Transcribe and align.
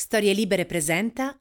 Storie 0.00 0.32
Libere 0.32 0.64
presenta 0.64 1.38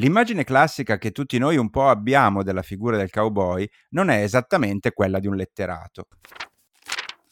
L'immagine 0.00 0.42
classica 0.42 0.98
che 0.98 1.12
tutti 1.12 1.38
noi 1.38 1.56
un 1.56 1.70
po' 1.70 1.88
abbiamo 1.88 2.42
della 2.42 2.62
figura 2.62 2.96
del 2.96 3.08
cowboy 3.08 3.64
non 3.90 4.10
è 4.10 4.20
esattamente 4.24 4.90
quella 4.90 5.20
di 5.20 5.28
un 5.28 5.36
letterato. 5.36 6.08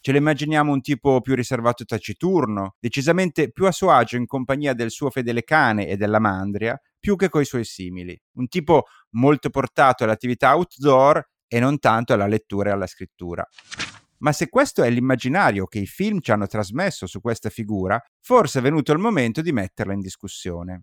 Ce 0.00 0.12
lo 0.12 0.18
immaginiamo 0.18 0.70
un 0.70 0.82
tipo 0.82 1.20
più 1.20 1.34
riservato 1.34 1.82
e 1.82 1.86
taciturno, 1.86 2.76
decisamente 2.78 3.50
più 3.50 3.66
a 3.66 3.72
suo 3.72 3.90
agio 3.90 4.16
in 4.16 4.26
compagnia 4.26 4.72
del 4.72 4.92
suo 4.92 5.10
fedele 5.10 5.42
cane 5.42 5.88
e 5.88 5.96
della 5.96 6.20
mandria, 6.20 6.80
più 6.96 7.16
che 7.16 7.28
coi 7.28 7.44
suoi 7.44 7.64
simili. 7.64 8.16
Un 8.34 8.46
tipo 8.46 8.84
molto 9.16 9.50
portato 9.50 10.04
all'attività 10.04 10.54
outdoor 10.54 11.28
e 11.48 11.58
non 11.58 11.80
tanto 11.80 12.12
alla 12.12 12.28
lettura 12.28 12.70
e 12.70 12.72
alla 12.72 12.86
scrittura. 12.86 13.44
Ma 14.18 14.32
se 14.32 14.48
questo 14.48 14.82
è 14.82 14.90
l'immaginario 14.90 15.66
che 15.66 15.78
i 15.78 15.86
film 15.86 16.20
ci 16.20 16.32
hanno 16.32 16.46
trasmesso 16.46 17.06
su 17.06 17.20
questa 17.20 17.50
figura, 17.50 18.02
forse 18.20 18.58
è 18.58 18.62
venuto 18.62 18.92
il 18.92 18.98
momento 18.98 19.40
di 19.42 19.52
metterla 19.52 19.92
in 19.92 20.00
discussione. 20.00 20.82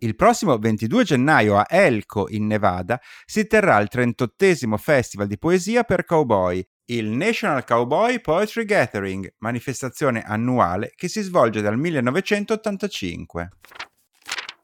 Il 0.00 0.14
prossimo 0.14 0.56
22 0.56 1.04
gennaio 1.04 1.56
a 1.56 1.66
Elko, 1.68 2.28
in 2.28 2.46
Nevada, 2.46 3.00
si 3.24 3.46
terrà 3.46 3.78
il 3.80 3.88
38 3.88 4.76
Festival 4.76 5.26
di 5.26 5.38
Poesia 5.38 5.82
per 5.82 6.04
Cowboy, 6.04 6.64
il 6.90 7.08
National 7.08 7.64
Cowboy 7.64 8.20
Poetry 8.20 8.64
Gathering, 8.64 9.34
manifestazione 9.38 10.22
annuale 10.22 10.92
che 10.94 11.08
si 11.08 11.20
svolge 11.22 11.60
dal 11.60 11.76
1985. 11.76 13.48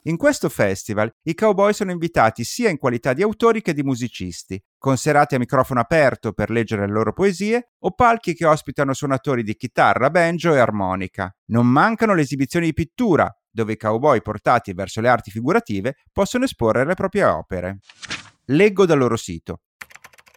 In 0.07 0.19
questo 0.19 0.51
festival 0.51 1.11
i 1.23 1.35
cowboy 1.35 1.73
sono 1.73 1.91
invitati 1.91 2.45
sia 2.45 2.69
in 2.69 2.77
qualità 2.77 3.15
di 3.15 3.23
autori 3.23 3.63
che 3.63 3.73
di 3.73 3.83
musicisti, 3.83 4.63
con 4.77 4.99
serate 4.99 5.37
a 5.37 5.39
microfono 5.39 5.81
aperto 5.81 6.33
per 6.33 6.51
leggere 6.51 6.87
le 6.87 6.93
loro 6.93 7.15
poesie 7.15 7.71
o 7.79 7.91
palchi 7.93 8.35
che 8.35 8.45
ospitano 8.45 8.93
suonatori 8.93 9.43
di 9.43 9.57
chitarra, 9.57 10.11
banjo 10.11 10.53
e 10.53 10.59
armonica. 10.59 11.35
Non 11.47 11.67
mancano 11.69 12.13
le 12.13 12.21
esibizioni 12.21 12.67
di 12.67 12.75
pittura, 12.75 13.35
dove 13.51 13.73
i 13.73 13.77
cowboy 13.79 14.21
portati 14.21 14.75
verso 14.75 15.01
le 15.01 15.09
arti 15.09 15.31
figurative 15.31 15.95
possono 16.13 16.45
esporre 16.45 16.85
le 16.85 16.95
proprie 16.95 17.25
opere. 17.25 17.79
Leggo 18.49 18.85
dal 18.85 18.99
loro 18.99 19.17
sito. 19.17 19.61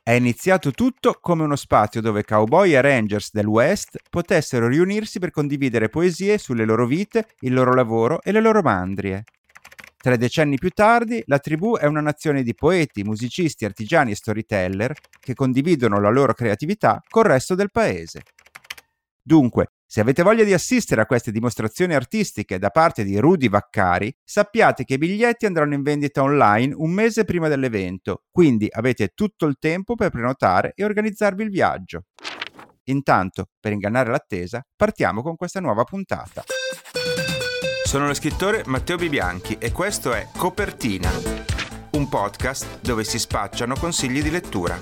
È 0.02 0.12
iniziato 0.12 0.72
tutto 0.72 1.18
come 1.20 1.44
uno 1.44 1.58
spazio 1.58 2.00
dove 2.00 2.23
cowboy 2.23 2.73
e 2.73 2.80
rangers 2.80 3.32
del 3.34 3.48
West 3.48 3.98
potessero 4.10 4.70
riunirsi 4.70 5.20
per 5.20 5.32
condividere 5.32 5.90
poesie 5.90 6.38
sulle 6.38 6.64
loro 6.64 6.86
vite, 6.86 7.36
il 7.42 7.54
loro 7.54 7.73
lavoro 7.73 8.22
e 8.22 8.32
le 8.32 8.40
loro 8.40 8.62
mandrie. 8.62 9.26
Tre 10.00 10.17
decenni 10.17 10.58
più 10.58 10.70
tardi, 10.70 11.23
la 11.26 11.40
tribù 11.40 11.76
è 11.76 11.86
una 11.86 12.02
nazione 12.02 12.44
di 12.44 12.53
poeti, 12.53 13.03
musicisti, 13.03 13.66
artigiani 13.66 14.12
e 14.12 14.16
storyteller 14.16 14.94
che 15.20 15.34
condividono 15.34 16.00
la 16.00 16.09
loro 16.09 16.34
creatività 16.34 17.02
col 17.09 17.26
resto 17.26 17.56
del 17.56 17.72
paese. 17.72 18.22
Dunque, 19.22 19.72
se 19.86 20.00
avete 20.00 20.22
voglia 20.22 20.44
di 20.44 20.54
assistere 20.54 21.02
a 21.02 21.06
queste 21.06 21.31
dimostrazioni 21.31 21.94
artistiche 21.95 22.59
da 22.59 22.70
parte 22.70 23.04
di 23.04 23.17
Rudy 23.17 23.50
Vaccari, 23.50 24.16
sappiate 24.23 24.84
che 24.84 24.94
i 24.94 24.98
biglietti 24.98 25.45
andranno 25.45 25.73
in 25.73 25.81
vendita 25.81 26.22
online 26.22 26.73
un 26.76 26.92
mese 26.92 27.26
prima 27.26 27.48
dell'evento, 27.48 28.23
quindi 28.30 28.67
avete 28.70 29.09
tutto 29.16 29.45
il 29.45 29.56
tempo 29.59 29.95
per 29.95 30.11
prenotare 30.11 30.73
e 30.76 30.84
organizzarvi 30.84 31.44
il 31.44 31.50
viaggio. 31.50 32.04
Intanto, 32.86 33.50
per 33.59 33.72
ingannare 33.72 34.11
l'attesa, 34.11 34.61
partiamo 34.76 35.22
con 35.22 35.36
questa 35.36 35.59
nuova 35.59 35.84
puntata. 35.84 36.44
Sono 37.88 38.08
lo 38.08 38.14
scrittore 38.14 38.64
Matteo 38.66 38.98
Bibianchi 38.98 39.56
e 39.58 39.72
questo 39.72 40.12
è 40.12 40.28
Copertina, 40.36 41.10
un 41.92 42.10
podcast 42.10 42.82
dove 42.82 43.06
si 43.06 43.18
spacciano 43.18 43.78
consigli 43.78 44.22
di 44.22 44.30
lettura. 44.30 44.78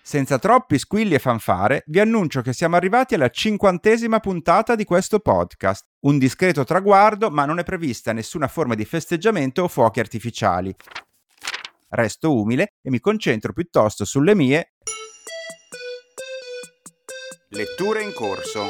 Senza 0.00 0.38
troppi 0.38 0.78
squilli 0.78 1.14
e 1.14 1.18
fanfare, 1.18 1.82
vi 1.86 1.98
annuncio 1.98 2.42
che 2.42 2.52
siamo 2.52 2.76
arrivati 2.76 3.16
alla 3.16 3.28
cinquantesima 3.28 4.20
puntata 4.20 4.76
di 4.76 4.84
questo 4.84 5.18
podcast. 5.18 5.84
Un 6.02 6.18
discreto 6.18 6.62
traguardo, 6.62 7.28
ma 7.28 7.44
non 7.44 7.58
è 7.58 7.64
prevista 7.64 8.12
nessuna 8.12 8.46
forma 8.46 8.76
di 8.76 8.84
festeggiamento 8.84 9.64
o 9.64 9.68
fuochi 9.68 9.98
artificiali. 9.98 10.72
Resto 11.88 12.32
umile 12.32 12.74
e 12.82 12.90
mi 12.90 13.00
concentro 13.00 13.52
piuttosto 13.52 14.04
sulle 14.04 14.36
mie 14.36 14.74
Letture 17.52 18.00
in 18.04 18.12
corso. 18.12 18.60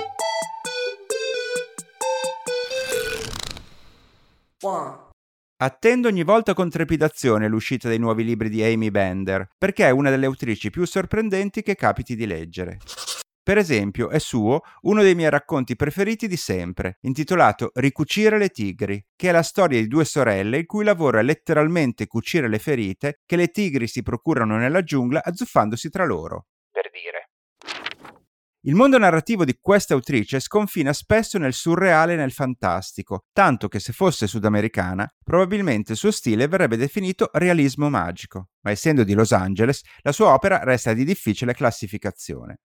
Attendo 5.59 6.09
ogni 6.09 6.25
volta 6.25 6.55
con 6.55 6.71
trepidazione 6.71 7.47
l'uscita 7.47 7.89
dei 7.89 7.99
nuovi 7.99 8.25
libri 8.25 8.49
di 8.49 8.63
Amy 8.63 8.91
Bender, 8.91 9.49
perché 9.59 9.85
è 9.85 9.91
una 9.91 10.09
delle 10.09 10.25
autrici 10.25 10.71
più 10.71 10.87
sorprendenti 10.87 11.61
che 11.61 11.75
capiti 11.75 12.17
di 12.17 12.25
leggere. 12.25 12.79
Per 13.43 13.59
esempio, 13.59 14.09
è 14.09 14.19
suo 14.19 14.63
uno 14.83 15.03
dei 15.03 15.15
miei 15.15 15.29
racconti 15.29 15.77
preferiti 15.77 16.27
di 16.27 16.39
sempre, 16.39 16.97
intitolato 17.03 17.73
Ricucire 17.75 18.39
le 18.39 18.49
tigri, 18.49 19.05
che 19.15 19.29
è 19.29 19.33
la 19.33 19.43
storia 19.43 19.79
di 19.79 19.89
due 19.89 20.07
sorelle 20.07 20.57
il 20.57 20.65
cui 20.65 20.85
lavoro 20.85 21.19
è 21.19 21.23
letteralmente 21.23 22.07
cucire 22.07 22.49
le 22.49 22.59
ferite 22.59 23.21
che 23.27 23.37
le 23.37 23.49
tigri 23.49 23.87
si 23.87 24.03
procurano 24.03 24.57
nella 24.57 24.83
giungla 24.83 25.23
azzuffandosi 25.23 25.91
tra 25.91 26.07
loro. 26.07 26.47
Il 28.65 28.75
mondo 28.75 28.99
narrativo 28.99 29.47
di 29.47 29.57
questa 29.59 29.95
autrice 29.95 30.39
sconfina 30.39 30.93
spesso 30.93 31.39
nel 31.39 31.55
surreale 31.55 32.13
e 32.13 32.17
nel 32.17 32.31
fantastico, 32.31 33.25
tanto 33.33 33.69
che 33.69 33.81
se 33.81 33.95
fosse 33.95 34.27
sudamericana, 34.27 35.11
probabilmente 35.25 35.93
il 35.93 35.99
suo 35.99 36.11
stile 36.11 36.47
verrebbe 36.47 36.77
definito 36.77 37.31
realismo 37.33 37.89
magico, 37.89 38.51
ma 38.61 38.71
essendo 38.71 39.03
di 39.03 39.15
Los 39.15 39.33
Angeles, 39.33 39.81
la 40.03 40.13
sua 40.13 40.35
opera 40.35 40.63
resta 40.63 40.93
di 40.93 41.07
difficile 41.07 41.55
classificazione. 41.55 42.59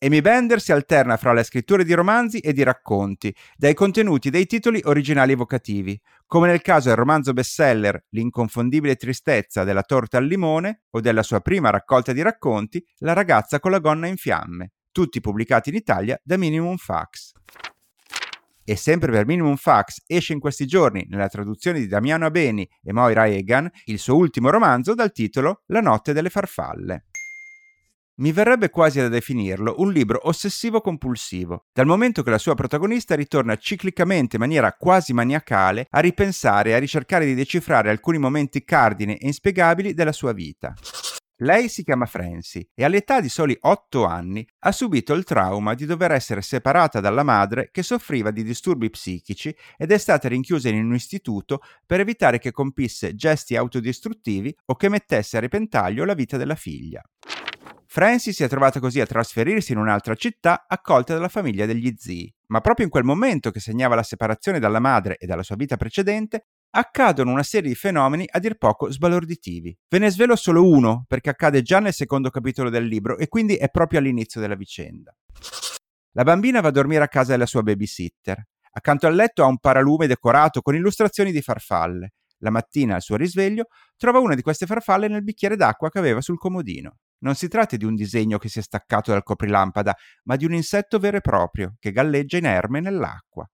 Amy 0.00 0.20
Bender 0.20 0.60
si 0.60 0.72
alterna 0.72 1.16
fra 1.16 1.32
le 1.32 1.42
scritture 1.42 1.84
di 1.84 1.94
romanzi 1.94 2.38
e 2.40 2.52
di 2.52 2.62
racconti, 2.62 3.34
dai 3.56 3.72
contenuti 3.72 4.28
dei 4.28 4.44
titoli 4.44 4.82
originali 4.84 5.32
evocativi, 5.32 5.98
come 6.26 6.48
nel 6.48 6.60
caso 6.60 6.88
del 6.88 6.98
romanzo 6.98 7.32
bestseller 7.32 8.04
L'inconfondibile 8.10 8.94
tristezza 8.96 9.64
della 9.64 9.82
torta 9.82 10.18
al 10.18 10.26
limone 10.26 10.82
o 10.90 11.00
della 11.00 11.22
sua 11.22 11.40
prima 11.40 11.70
raccolta 11.70 12.12
di 12.12 12.20
racconti 12.20 12.84
La 12.98 13.14
ragazza 13.14 13.58
con 13.58 13.70
la 13.70 13.80
gonna 13.80 14.06
in 14.06 14.18
fiamme, 14.18 14.72
tutti 14.98 15.20
pubblicati 15.20 15.68
in 15.68 15.76
Italia 15.76 16.20
da 16.24 16.36
Minimum 16.36 16.76
Fax. 16.76 17.30
E 18.64 18.74
sempre 18.74 19.12
per 19.12 19.26
Minimum 19.26 19.54
Fax 19.54 20.02
esce 20.08 20.32
in 20.32 20.40
questi 20.40 20.66
giorni, 20.66 21.06
nella 21.08 21.28
traduzione 21.28 21.78
di 21.78 21.86
Damiano 21.86 22.26
Abeni 22.26 22.68
e 22.82 22.92
Moira 22.92 23.28
Egan, 23.28 23.70
il 23.84 24.00
suo 24.00 24.16
ultimo 24.16 24.50
romanzo 24.50 24.94
dal 24.94 25.12
titolo 25.12 25.62
La 25.66 25.80
notte 25.80 26.12
delle 26.12 26.30
farfalle. 26.30 27.04
Mi 28.16 28.32
verrebbe 28.32 28.70
quasi 28.70 28.98
da 28.98 29.06
definirlo 29.06 29.76
un 29.78 29.92
libro 29.92 30.18
ossessivo-compulsivo, 30.24 31.66
dal 31.72 31.86
momento 31.86 32.24
che 32.24 32.30
la 32.30 32.38
sua 32.38 32.56
protagonista 32.56 33.14
ritorna 33.14 33.54
ciclicamente 33.54 34.34
in 34.34 34.42
maniera 34.42 34.72
quasi 34.72 35.12
maniacale 35.12 35.86
a 35.90 36.00
ripensare 36.00 36.70
e 36.70 36.72
a 36.72 36.78
ricercare 36.78 37.24
di 37.24 37.36
decifrare 37.36 37.88
alcuni 37.88 38.18
momenti 38.18 38.64
cardine 38.64 39.16
e 39.16 39.26
inspiegabili 39.28 39.94
della 39.94 40.10
sua 40.10 40.32
vita. 40.32 40.74
Lei 41.42 41.68
si 41.68 41.84
chiama 41.84 42.06
Francie 42.06 42.70
e 42.74 42.82
all'età 42.82 43.20
di 43.20 43.28
soli 43.28 43.56
8 43.60 44.04
anni 44.04 44.44
ha 44.60 44.72
subito 44.72 45.14
il 45.14 45.22
trauma 45.22 45.74
di 45.74 45.86
dover 45.86 46.10
essere 46.10 46.42
separata 46.42 46.98
dalla 46.98 47.22
madre 47.22 47.68
che 47.70 47.84
soffriva 47.84 48.32
di 48.32 48.42
disturbi 48.42 48.90
psichici 48.90 49.54
ed 49.76 49.92
è 49.92 49.98
stata 49.98 50.26
rinchiusa 50.26 50.68
in 50.68 50.84
un 50.84 50.94
istituto 50.94 51.60
per 51.86 52.00
evitare 52.00 52.40
che 52.40 52.50
compisse 52.50 53.14
gesti 53.14 53.54
autodistruttivi 53.54 54.52
o 54.64 54.74
che 54.74 54.88
mettesse 54.88 55.36
a 55.36 55.40
repentaglio 55.40 56.04
la 56.04 56.14
vita 56.14 56.36
della 56.36 56.56
figlia. 56.56 57.00
Francie 57.86 58.32
si 58.32 58.42
è 58.42 58.48
trovata 58.48 58.80
così 58.80 59.00
a 59.00 59.06
trasferirsi 59.06 59.70
in 59.70 59.78
un'altra 59.78 60.16
città 60.16 60.66
accolta 60.66 61.14
dalla 61.14 61.28
famiglia 61.28 61.66
degli 61.66 61.94
zii, 61.96 62.34
ma 62.48 62.60
proprio 62.60 62.84
in 62.84 62.90
quel 62.90 63.04
momento 63.04 63.52
che 63.52 63.60
segnava 63.60 63.94
la 63.94 64.02
separazione 64.02 64.58
dalla 64.58 64.80
madre 64.80 65.16
e 65.16 65.26
dalla 65.26 65.44
sua 65.44 65.56
vita 65.56 65.76
precedente, 65.76 66.48
accadono 66.70 67.32
una 67.32 67.42
serie 67.42 67.70
di 67.70 67.74
fenomeni 67.74 68.26
a 68.28 68.38
dir 68.38 68.56
poco 68.56 68.90
sbalorditivi. 68.90 69.76
Ve 69.88 69.98
ne 69.98 70.10
svelo 70.10 70.36
solo 70.36 70.68
uno, 70.68 71.04
perché 71.06 71.30
accade 71.30 71.62
già 71.62 71.80
nel 71.80 71.92
secondo 71.92 72.30
capitolo 72.30 72.70
del 72.70 72.86
libro 72.86 73.16
e 73.18 73.28
quindi 73.28 73.56
è 73.56 73.68
proprio 73.68 73.98
all'inizio 73.98 74.40
della 74.40 74.54
vicenda. 74.54 75.14
La 76.12 76.24
bambina 76.24 76.60
va 76.60 76.68
a 76.68 76.72
dormire 76.72 77.04
a 77.04 77.08
casa 77.08 77.32
della 77.32 77.46
sua 77.46 77.62
babysitter. 77.62 78.42
Accanto 78.72 79.06
al 79.06 79.14
letto 79.14 79.42
ha 79.42 79.46
un 79.46 79.58
paralume 79.58 80.06
decorato 80.06 80.60
con 80.60 80.74
illustrazioni 80.74 81.32
di 81.32 81.42
farfalle. 81.42 82.12
La 82.38 82.50
mattina, 82.50 82.94
al 82.94 83.02
suo 83.02 83.16
risveglio, 83.16 83.66
trova 83.96 84.20
una 84.20 84.34
di 84.34 84.42
queste 84.42 84.66
farfalle 84.66 85.08
nel 85.08 85.24
bicchiere 85.24 85.56
d'acqua 85.56 85.90
che 85.90 85.98
aveva 85.98 86.20
sul 86.20 86.38
comodino. 86.38 86.98
Non 87.20 87.34
si 87.34 87.48
tratta 87.48 87.76
di 87.76 87.84
un 87.84 87.96
disegno 87.96 88.38
che 88.38 88.48
si 88.48 88.60
è 88.60 88.62
staccato 88.62 89.10
dal 89.10 89.24
coprilampada, 89.24 89.96
ma 90.24 90.36
di 90.36 90.44
un 90.44 90.54
insetto 90.54 91.00
vero 91.00 91.16
e 91.16 91.20
proprio 91.20 91.74
che 91.80 91.90
galleggia 91.90 92.36
inerme 92.36 92.80
nell'acqua. 92.80 93.48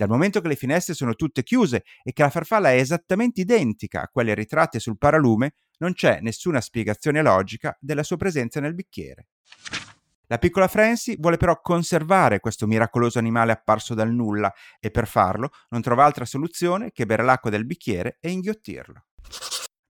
Dal 0.00 0.08
momento 0.08 0.40
che 0.40 0.48
le 0.48 0.56
finestre 0.56 0.94
sono 0.94 1.14
tutte 1.14 1.42
chiuse 1.42 1.84
e 2.02 2.14
che 2.14 2.22
la 2.22 2.30
farfalla 2.30 2.70
è 2.70 2.76
esattamente 2.76 3.42
identica 3.42 4.00
a 4.00 4.08
quelle 4.08 4.32
ritratte 4.32 4.78
sul 4.78 4.96
paralume, 4.96 5.52
non 5.80 5.92
c'è 5.92 6.20
nessuna 6.22 6.62
spiegazione 6.62 7.20
logica 7.20 7.76
della 7.78 8.02
sua 8.02 8.16
presenza 8.16 8.60
nel 8.60 8.72
bicchiere. 8.72 9.26
La 10.28 10.38
piccola 10.38 10.68
Francie 10.68 11.16
vuole 11.18 11.36
però 11.36 11.60
conservare 11.60 12.40
questo 12.40 12.66
miracoloso 12.66 13.18
animale 13.18 13.52
apparso 13.52 13.92
dal 13.92 14.10
nulla 14.10 14.50
e 14.78 14.90
per 14.90 15.06
farlo 15.06 15.50
non 15.68 15.82
trova 15.82 16.06
altra 16.06 16.24
soluzione 16.24 16.92
che 16.92 17.04
bere 17.04 17.22
l'acqua 17.22 17.50
del 17.50 17.66
bicchiere 17.66 18.16
e 18.22 18.30
inghiottirlo. 18.30 19.04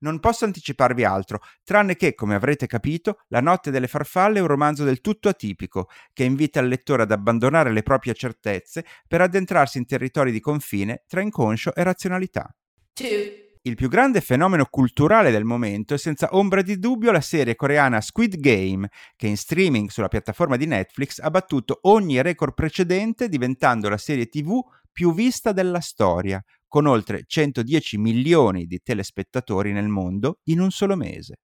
Non 0.00 0.20
posso 0.20 0.44
anticiparvi 0.44 1.04
altro, 1.04 1.40
tranne 1.64 1.96
che, 1.96 2.14
come 2.14 2.34
avrete 2.34 2.66
capito, 2.66 3.20
La 3.28 3.40
notte 3.40 3.70
delle 3.70 3.86
farfalle 3.88 4.38
è 4.38 4.42
un 4.42 4.48
romanzo 4.48 4.84
del 4.84 5.00
tutto 5.00 5.28
atipico, 5.28 5.88
che 6.12 6.24
invita 6.24 6.60
il 6.60 6.68
lettore 6.68 7.02
ad 7.02 7.12
abbandonare 7.12 7.72
le 7.72 7.82
proprie 7.82 8.14
certezze 8.14 8.84
per 9.06 9.20
addentrarsi 9.20 9.78
in 9.78 9.86
territori 9.86 10.32
di 10.32 10.40
confine 10.40 11.04
tra 11.06 11.20
inconscio 11.20 11.74
e 11.74 11.82
razionalità. 11.82 12.54
Two. 12.92 13.48
Il 13.62 13.74
più 13.74 13.90
grande 13.90 14.22
fenomeno 14.22 14.64
culturale 14.64 15.30
del 15.30 15.44
momento 15.44 15.92
è 15.92 15.98
senza 15.98 16.28
ombra 16.30 16.62
di 16.62 16.78
dubbio 16.78 17.12
la 17.12 17.20
serie 17.20 17.56
coreana 17.56 18.00
Squid 18.00 18.36
Game, 18.38 18.88
che 19.16 19.26
in 19.26 19.36
streaming 19.36 19.90
sulla 19.90 20.08
piattaforma 20.08 20.56
di 20.56 20.64
Netflix 20.64 21.18
ha 21.18 21.28
battuto 21.28 21.80
ogni 21.82 22.22
record 22.22 22.54
precedente 22.54 23.28
diventando 23.28 23.90
la 23.90 23.98
serie 23.98 24.30
TV 24.30 24.62
più 24.90 25.12
vista 25.12 25.52
della 25.52 25.80
storia, 25.80 26.42
con 26.70 26.86
oltre 26.86 27.24
110 27.26 27.98
milioni 27.98 28.66
di 28.66 28.80
telespettatori 28.80 29.72
nel 29.72 29.88
mondo 29.88 30.38
in 30.44 30.60
un 30.60 30.70
solo 30.70 30.94
mese. 30.94 31.40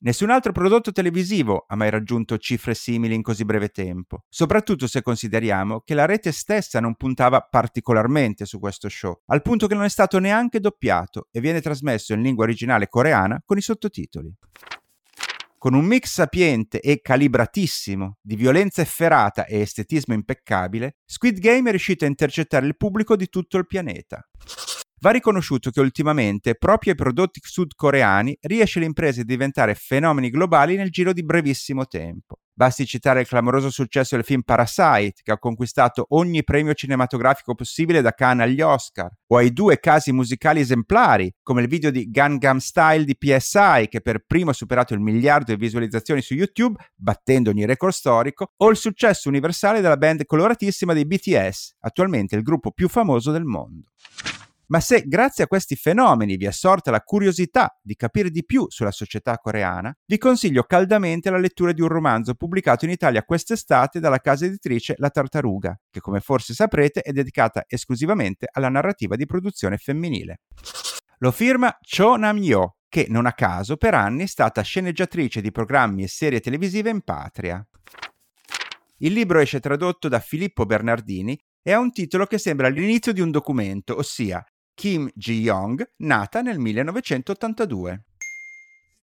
Nessun 0.00 0.28
altro 0.28 0.52
prodotto 0.52 0.92
televisivo 0.92 1.64
ha 1.66 1.76
mai 1.76 1.88
raggiunto 1.88 2.36
cifre 2.36 2.74
simili 2.74 3.14
in 3.14 3.22
così 3.22 3.46
breve 3.46 3.70
tempo, 3.70 4.24
soprattutto 4.28 4.86
se 4.86 5.00
consideriamo 5.00 5.80
che 5.80 5.94
la 5.94 6.04
rete 6.04 6.30
stessa 6.30 6.78
non 6.78 6.94
puntava 6.94 7.40
particolarmente 7.40 8.44
su 8.44 8.58
questo 8.58 8.90
show, 8.90 9.22
al 9.28 9.40
punto 9.40 9.66
che 9.66 9.74
non 9.74 9.84
è 9.84 9.88
stato 9.88 10.18
neanche 10.18 10.60
doppiato 10.60 11.28
e 11.30 11.40
viene 11.40 11.62
trasmesso 11.62 12.12
in 12.12 12.20
lingua 12.20 12.44
originale 12.44 12.86
coreana 12.86 13.40
con 13.46 13.56
i 13.56 13.62
sottotitoli. 13.62 14.30
Con 15.64 15.72
un 15.72 15.86
mix 15.86 16.10
sapiente 16.10 16.78
e 16.78 17.00
calibratissimo 17.00 18.18
di 18.20 18.36
violenza 18.36 18.82
efferata 18.82 19.46
e 19.46 19.60
estetismo 19.60 20.12
impeccabile, 20.12 20.96
Squid 21.06 21.38
Game 21.38 21.68
è 21.68 21.70
riuscito 21.70 22.04
a 22.04 22.08
intercettare 22.08 22.66
il 22.66 22.76
pubblico 22.76 23.16
di 23.16 23.30
tutto 23.30 23.56
il 23.56 23.66
pianeta. 23.66 24.28
Va 25.00 25.10
riconosciuto 25.10 25.70
che 25.70 25.80
ultimamente 25.80 26.54
proprio 26.56 26.92
ai 26.92 26.98
prodotti 26.98 27.40
sudcoreani 27.42 28.36
riesce 28.42 28.78
l'impresa 28.78 29.22
a 29.22 29.24
diventare 29.24 29.74
fenomeni 29.74 30.28
globali 30.28 30.76
nel 30.76 30.90
giro 30.90 31.14
di 31.14 31.24
brevissimo 31.24 31.86
tempo. 31.86 32.40
Basti 32.56 32.86
citare 32.86 33.22
il 33.22 33.26
clamoroso 33.26 33.68
successo 33.68 34.14
del 34.14 34.24
film 34.24 34.42
Parasite, 34.42 35.22
che 35.24 35.32
ha 35.32 35.38
conquistato 35.38 36.06
ogni 36.10 36.44
premio 36.44 36.72
cinematografico 36.72 37.56
possibile 37.56 38.00
da 38.00 38.12
Cannes 38.12 38.46
agli 38.46 38.60
Oscar, 38.60 39.10
o 39.26 39.36
ai 39.38 39.52
due 39.52 39.80
casi 39.80 40.12
musicali 40.12 40.60
esemplari, 40.60 41.34
come 41.42 41.62
il 41.62 41.68
video 41.68 41.90
di 41.90 42.08
Gangnam 42.08 42.58
Style 42.58 43.04
di 43.04 43.16
PSI, 43.16 43.88
che 43.88 44.00
per 44.00 44.24
primo 44.24 44.50
ha 44.50 44.54
superato 44.54 44.94
il 44.94 45.00
miliardo 45.00 45.52
di 45.52 45.58
visualizzazioni 45.58 46.22
su 46.22 46.34
YouTube, 46.34 46.80
battendo 46.94 47.50
ogni 47.50 47.66
record 47.66 47.92
storico, 47.92 48.52
o 48.56 48.70
il 48.70 48.76
successo 48.76 49.28
universale 49.28 49.80
della 49.80 49.96
band 49.96 50.24
coloratissima 50.24 50.92
dei 50.92 51.06
BTS, 51.06 51.78
attualmente 51.80 52.36
il 52.36 52.42
gruppo 52.42 52.70
più 52.70 52.88
famoso 52.88 53.32
del 53.32 53.44
mondo. 53.44 53.88
Ma 54.74 54.80
se 54.80 55.04
grazie 55.06 55.44
a 55.44 55.46
questi 55.46 55.76
fenomeni 55.76 56.36
vi 56.36 56.46
è 56.46 56.50
sorta 56.50 56.90
la 56.90 57.00
curiosità 57.00 57.78
di 57.80 57.94
capire 57.94 58.28
di 58.28 58.44
più 58.44 58.66
sulla 58.70 58.90
società 58.90 59.38
coreana, 59.38 59.96
vi 60.04 60.18
consiglio 60.18 60.64
caldamente 60.64 61.30
la 61.30 61.38
lettura 61.38 61.70
di 61.70 61.80
un 61.80 61.86
romanzo 61.86 62.34
pubblicato 62.34 62.84
in 62.84 62.90
Italia 62.90 63.22
quest'estate 63.22 64.00
dalla 64.00 64.18
casa 64.18 64.46
editrice 64.46 64.96
La 64.98 65.10
Tartaruga, 65.10 65.78
che 65.88 66.00
come 66.00 66.18
forse 66.18 66.54
saprete 66.54 67.02
è 67.02 67.12
dedicata 67.12 67.62
esclusivamente 67.68 68.48
alla 68.50 68.68
narrativa 68.68 69.14
di 69.14 69.26
produzione 69.26 69.76
femminile. 69.76 70.40
Lo 71.18 71.30
firma 71.30 71.78
Cho 71.80 72.16
Nam-yo, 72.16 72.78
che 72.88 73.06
non 73.08 73.26
a 73.26 73.32
caso 73.32 73.76
per 73.76 73.94
anni 73.94 74.24
è 74.24 74.26
stata 74.26 74.60
sceneggiatrice 74.60 75.40
di 75.40 75.52
programmi 75.52 76.02
e 76.02 76.08
serie 76.08 76.40
televisive 76.40 76.90
in 76.90 77.02
patria. 77.02 77.64
Il 78.96 79.12
libro 79.12 79.38
esce 79.38 79.60
tradotto 79.60 80.08
da 80.08 80.18
Filippo 80.18 80.66
Bernardini 80.66 81.40
e 81.62 81.70
ha 81.70 81.78
un 81.78 81.92
titolo 81.92 82.26
che 82.26 82.38
sembra 82.38 82.66
l'inizio 82.66 83.12
di 83.12 83.20
un 83.20 83.30
documento, 83.30 83.96
ossia 83.96 84.44
Kim 84.74 85.08
Ji-young, 85.14 85.88
nata 85.98 86.42
nel 86.42 86.58
1982. 86.58 88.04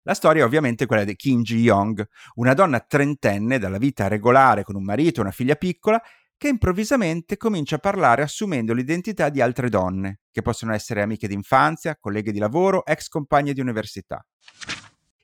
La 0.03 0.15
storia 0.15 0.43
è 0.43 0.45
ovviamente 0.47 0.87
quella 0.87 1.05
di 1.05 1.15
Kim 1.15 1.43
Ji-young, 1.43 2.07
una 2.37 2.55
donna 2.55 2.81
trentenne 2.81 3.59
dalla 3.59 3.79
vita 3.79 4.09
regolare 4.09 4.65
con 4.65 4.75
un 4.75 4.83
marito 4.83 5.21
e 5.21 5.23
una 5.23 5.33
figlia 5.33 5.55
piccola 5.55 6.03
che 6.39 6.49
improvvisamente 6.49 7.37
comincia 7.37 7.77
a 7.77 7.81
parlare 7.81 8.23
assumendo 8.23 8.73
l'identità 8.73 9.29
di 9.29 9.41
altre 9.41 9.69
donne, 9.69 10.21
che 10.31 10.41
possono 10.41 10.73
essere 10.73 11.03
amiche 11.03 11.29
d'infanzia, 11.29 11.97
colleghe 12.01 12.33
di 12.33 12.39
lavoro, 12.39 12.87
ex 12.87 13.09
compagne 13.09 13.53
di 13.53 13.61
università. 13.61 14.25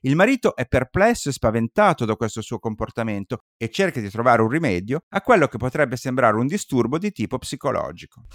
Il 0.01 0.15
marito 0.15 0.55
è 0.55 0.67
perplesso 0.67 1.29
e 1.29 1.31
spaventato 1.31 2.05
da 2.05 2.15
questo 2.15 2.41
suo 2.41 2.59
comportamento 2.59 3.45
e 3.57 3.71
cerca 3.71 3.99
di 3.99 4.09
trovare 4.11 4.43
un 4.43 4.49
rimedio 4.49 5.05
a 5.09 5.21
quello 5.21 5.47
che 5.47 5.57
potrebbe 5.57 5.95
sembrare 5.95 6.35
un 6.35 6.45
disturbo 6.45 6.99
di 6.99 7.11
tipo 7.11 7.39
psicologico. 7.39 8.25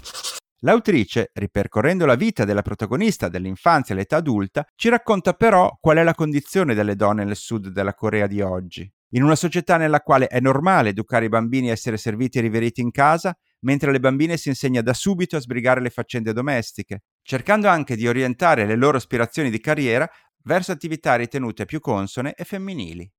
L'autrice, 0.63 1.31
ripercorrendo 1.33 2.05
la 2.05 2.13
vita 2.13 2.45
della 2.45 2.61
protagonista 2.61 3.29
dall'infanzia 3.29 3.95
all'età 3.95 4.17
adulta, 4.17 4.63
ci 4.75 4.89
racconta 4.89 5.33
però 5.33 5.75
qual 5.79 5.97
è 5.97 6.03
la 6.03 6.13
condizione 6.13 6.75
delle 6.75 6.95
donne 6.95 7.23
nel 7.23 7.35
sud 7.35 7.69
della 7.69 7.95
Corea 7.95 8.27
di 8.27 8.41
oggi. 8.41 8.87
In 9.13 9.23
una 9.23 9.35
società 9.35 9.77
nella 9.77 10.01
quale 10.01 10.27
è 10.27 10.39
normale 10.39 10.89
educare 10.89 11.25
i 11.25 11.29
bambini 11.29 11.69
a 11.69 11.71
essere 11.71 11.97
serviti 11.97 12.37
e 12.37 12.41
riveriti 12.41 12.79
in 12.79 12.91
casa, 12.91 13.35
mentre 13.61 13.89
alle 13.89 13.99
bambine 13.99 14.37
si 14.37 14.49
insegna 14.49 14.81
da 14.81 14.93
subito 14.93 15.35
a 15.35 15.39
sbrigare 15.41 15.81
le 15.81 15.89
faccende 15.89 16.31
domestiche, 16.31 17.05
cercando 17.23 17.67
anche 17.67 17.95
di 17.95 18.07
orientare 18.07 18.67
le 18.67 18.75
loro 18.75 18.97
aspirazioni 18.97 19.49
di 19.49 19.59
carriera 19.59 20.07
verso 20.43 20.71
attività 20.71 21.15
ritenute 21.15 21.65
più 21.65 21.79
consone 21.79 22.33
e 22.35 22.43
femminili. 22.43 23.11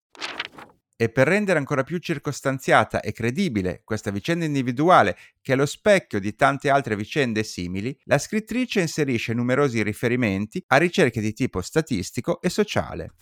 E 1.02 1.08
per 1.08 1.26
rendere 1.26 1.58
ancora 1.58 1.82
più 1.82 1.99
circostanziata 1.99 3.00
e 3.00 3.10
credibile 3.10 3.81
questa 3.82 4.12
vicenda 4.12 4.44
individuale, 4.44 5.16
che 5.40 5.54
è 5.54 5.56
lo 5.56 5.66
specchio 5.66 6.20
di 6.20 6.37
tante 6.37 6.70
altre 6.70 6.94
vicende 6.94 7.43
simili, 7.43 7.99
la 8.04 8.19
scrittrice 8.19 8.82
inserisce 8.82 9.34
numerosi 9.34 9.82
riferimenti 9.82 10.62
a 10.69 10.76
ricerche 10.76 11.20
di 11.20 11.32
tipo 11.32 11.60
statistico 11.60 12.40
e 12.40 12.49
sociale. 12.50 13.14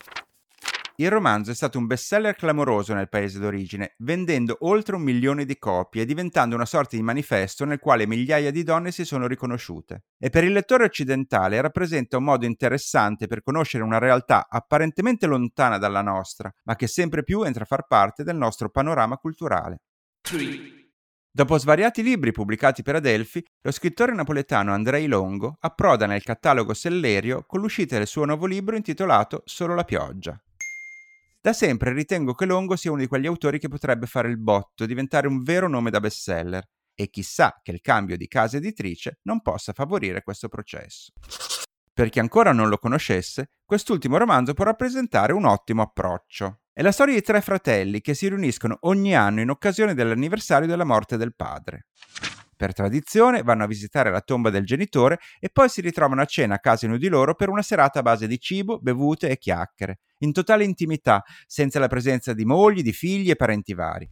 Il 1.01 1.09
romanzo 1.09 1.49
è 1.49 1.55
stato 1.55 1.79
un 1.79 1.87
bestseller 1.87 2.35
clamoroso 2.35 2.93
nel 2.93 3.09
paese 3.09 3.39
d'origine, 3.39 3.95
vendendo 4.01 4.57
oltre 4.59 4.95
un 4.95 5.01
milione 5.01 5.45
di 5.45 5.57
copie 5.57 6.03
e 6.03 6.05
diventando 6.05 6.53
una 6.53 6.67
sorta 6.67 6.95
di 6.95 7.01
manifesto 7.01 7.65
nel 7.65 7.79
quale 7.79 8.05
migliaia 8.05 8.51
di 8.51 8.61
donne 8.61 8.91
si 8.91 9.03
sono 9.03 9.25
riconosciute. 9.25 10.03
E 10.19 10.29
per 10.29 10.43
il 10.43 10.51
lettore 10.51 10.83
occidentale 10.83 11.59
rappresenta 11.59 12.17
un 12.17 12.25
modo 12.25 12.45
interessante 12.45 13.25
per 13.25 13.41
conoscere 13.41 13.83
una 13.83 13.97
realtà 13.97 14.45
apparentemente 14.47 15.25
lontana 15.25 15.79
dalla 15.79 16.03
nostra, 16.03 16.53
ma 16.65 16.75
che 16.75 16.85
sempre 16.85 17.23
più 17.23 17.41
entra 17.41 17.63
a 17.63 17.65
far 17.65 17.87
parte 17.87 18.23
del 18.23 18.35
nostro 18.35 18.69
panorama 18.69 19.17
culturale. 19.17 19.79
3. 20.21 20.37
Dopo 21.31 21.57
svariati 21.57 22.03
libri 22.03 22.31
pubblicati 22.31 22.83
per 22.83 22.97
Adelphi, 22.97 23.43
lo 23.61 23.71
scrittore 23.71 24.13
napoletano 24.13 24.71
Andrei 24.71 25.07
Longo 25.07 25.57
approda 25.61 26.05
nel 26.05 26.21
catalogo 26.21 26.75
Sellerio 26.75 27.43
con 27.47 27.59
l'uscita 27.59 27.97
del 27.97 28.05
suo 28.05 28.25
nuovo 28.25 28.45
libro 28.45 28.75
intitolato 28.75 29.41
Solo 29.45 29.73
la 29.73 29.83
pioggia. 29.83 30.39
Da 31.43 31.53
sempre 31.53 31.91
ritengo 31.91 32.35
che 32.35 32.45
Longo 32.45 32.75
sia 32.75 32.91
uno 32.91 32.99
di 32.99 33.07
quegli 33.07 33.25
autori 33.25 33.57
che 33.57 33.67
potrebbe 33.67 34.05
fare 34.05 34.29
il 34.29 34.37
botto, 34.37 34.85
diventare 34.85 35.25
un 35.25 35.41
vero 35.41 35.67
nome 35.67 35.89
da 35.89 35.99
bestseller, 35.99 36.63
e 36.93 37.09
chissà 37.09 37.59
che 37.63 37.71
il 37.71 37.81
cambio 37.81 38.15
di 38.15 38.27
casa 38.27 38.57
editrice 38.57 39.21
non 39.23 39.41
possa 39.41 39.73
favorire 39.73 40.21
questo 40.21 40.47
processo. 40.49 41.11
Per 41.91 42.09
chi 42.09 42.19
ancora 42.19 42.51
non 42.51 42.69
lo 42.69 42.77
conoscesse, 42.77 43.53
quest'ultimo 43.65 44.17
romanzo 44.17 44.53
può 44.53 44.65
rappresentare 44.65 45.33
un 45.33 45.45
ottimo 45.45 45.81
approccio. 45.81 46.59
È 46.71 46.83
la 46.83 46.91
storia 46.91 47.15
di 47.15 47.21
tre 47.23 47.41
fratelli 47.41 48.01
che 48.01 48.13
si 48.13 48.27
riuniscono 48.27 48.77
ogni 48.81 49.15
anno 49.15 49.41
in 49.41 49.49
occasione 49.49 49.95
dell'anniversario 49.95 50.67
della 50.67 50.85
morte 50.85 51.17
del 51.17 51.33
padre. 51.33 51.87
Per 52.61 52.73
tradizione 52.73 53.41
vanno 53.41 53.63
a 53.63 53.65
visitare 53.65 54.11
la 54.11 54.21
tomba 54.21 54.51
del 54.51 54.67
genitore 54.67 55.17
e 55.39 55.49
poi 55.49 55.67
si 55.67 55.81
ritrovano 55.81 56.21
a 56.21 56.25
cena 56.25 56.53
a 56.53 56.59
casa 56.59 56.85
di 56.85 57.07
loro 57.07 57.33
per 57.33 57.49
una 57.49 57.63
serata 57.63 57.97
a 57.97 58.01
base 58.03 58.27
di 58.27 58.39
cibo, 58.39 58.77
bevute 58.77 59.29
e 59.29 59.39
chiacchiere, 59.39 60.01
in 60.19 60.31
totale 60.31 60.63
intimità, 60.63 61.23
senza 61.47 61.79
la 61.79 61.87
presenza 61.87 62.33
di 62.33 62.45
mogli, 62.45 62.83
di 62.83 62.93
figli 62.93 63.31
e 63.31 63.35
parenti 63.35 63.73
vari. 63.73 64.07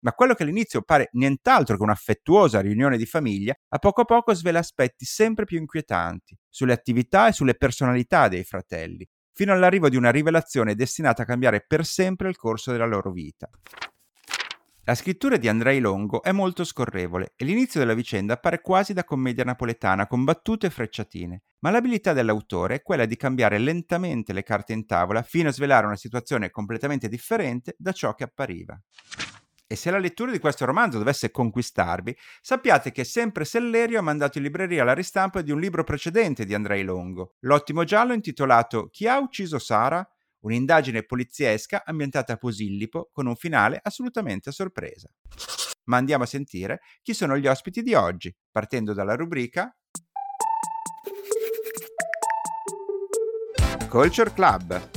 Ma 0.00 0.14
quello 0.14 0.32
che 0.32 0.44
all'inizio 0.44 0.80
pare 0.80 1.10
nient'altro 1.12 1.76
che 1.76 1.82
un'affettuosa 1.82 2.60
riunione 2.60 2.96
di 2.96 3.04
famiglia, 3.04 3.54
a 3.68 3.78
poco 3.78 4.00
a 4.00 4.04
poco 4.06 4.32
svela 4.32 4.60
aspetti 4.60 5.04
sempre 5.04 5.44
più 5.44 5.58
inquietanti 5.58 6.34
sulle 6.48 6.72
attività 6.72 7.28
e 7.28 7.32
sulle 7.32 7.54
personalità 7.54 8.28
dei 8.28 8.44
fratelli, 8.44 9.06
fino 9.30 9.52
all'arrivo 9.52 9.90
di 9.90 9.98
una 9.98 10.10
rivelazione 10.10 10.74
destinata 10.74 11.24
a 11.24 11.26
cambiare 11.26 11.62
per 11.68 11.84
sempre 11.84 12.30
il 12.30 12.36
corso 12.36 12.72
della 12.72 12.86
loro 12.86 13.10
vita. 13.12 13.46
La 14.86 14.94
scrittura 14.94 15.38
di 15.38 15.48
Andrei 15.48 15.80
Longo 15.80 16.22
è 16.22 16.30
molto 16.30 16.62
scorrevole 16.62 17.32
e 17.36 17.46
l'inizio 17.46 17.80
della 17.80 17.94
vicenda 17.94 18.34
appare 18.34 18.60
quasi 18.60 18.92
da 18.92 19.02
commedia 19.02 19.42
napoletana 19.42 20.06
con 20.06 20.24
battute 20.24 20.66
e 20.66 20.70
frecciatine, 20.70 21.42
ma 21.60 21.70
l'abilità 21.70 22.12
dell'autore 22.12 22.74
è 22.74 22.82
quella 22.82 23.06
di 23.06 23.16
cambiare 23.16 23.56
lentamente 23.56 24.34
le 24.34 24.42
carte 24.42 24.74
in 24.74 24.84
tavola 24.84 25.22
fino 25.22 25.48
a 25.48 25.52
svelare 25.52 25.86
una 25.86 25.96
situazione 25.96 26.50
completamente 26.50 27.08
differente 27.08 27.74
da 27.78 27.92
ciò 27.92 28.14
che 28.14 28.24
appariva. 28.24 28.78
E 29.66 29.74
se 29.74 29.90
la 29.90 29.96
lettura 29.96 30.30
di 30.30 30.38
questo 30.38 30.66
romanzo 30.66 30.98
dovesse 30.98 31.30
conquistarvi, 31.30 32.14
sappiate 32.42 32.92
che 32.92 33.04
sempre 33.04 33.46
Sellerio 33.46 34.00
ha 34.00 34.02
mandato 34.02 34.36
in 34.36 34.44
libreria 34.44 34.84
la 34.84 34.92
ristampa 34.92 35.40
di 35.40 35.50
un 35.50 35.60
libro 35.60 35.82
precedente 35.82 36.44
di 36.44 36.52
Andrei 36.52 36.84
Longo, 36.84 37.36
l'ottimo 37.40 37.84
giallo 37.84 38.12
intitolato 38.12 38.88
Chi 38.90 39.08
ha 39.08 39.16
ucciso 39.16 39.58
Sara? 39.58 40.06
Un'indagine 40.44 41.02
poliziesca 41.02 41.82
ambientata 41.84 42.34
a 42.34 42.36
Posillipo 42.36 43.10
con 43.12 43.26
un 43.26 43.34
finale 43.34 43.80
assolutamente 43.82 44.50
a 44.50 44.52
sorpresa. 44.52 45.08
Ma 45.84 45.96
andiamo 45.96 46.24
a 46.24 46.26
sentire 46.26 46.80
chi 47.02 47.12
sono 47.12 47.36
gli 47.36 47.46
ospiti 47.46 47.82
di 47.82 47.94
oggi, 47.94 48.34
partendo 48.50 48.94
dalla 48.94 49.14
rubrica 49.14 49.76
Culture 53.88 54.32
Club. 54.32 54.90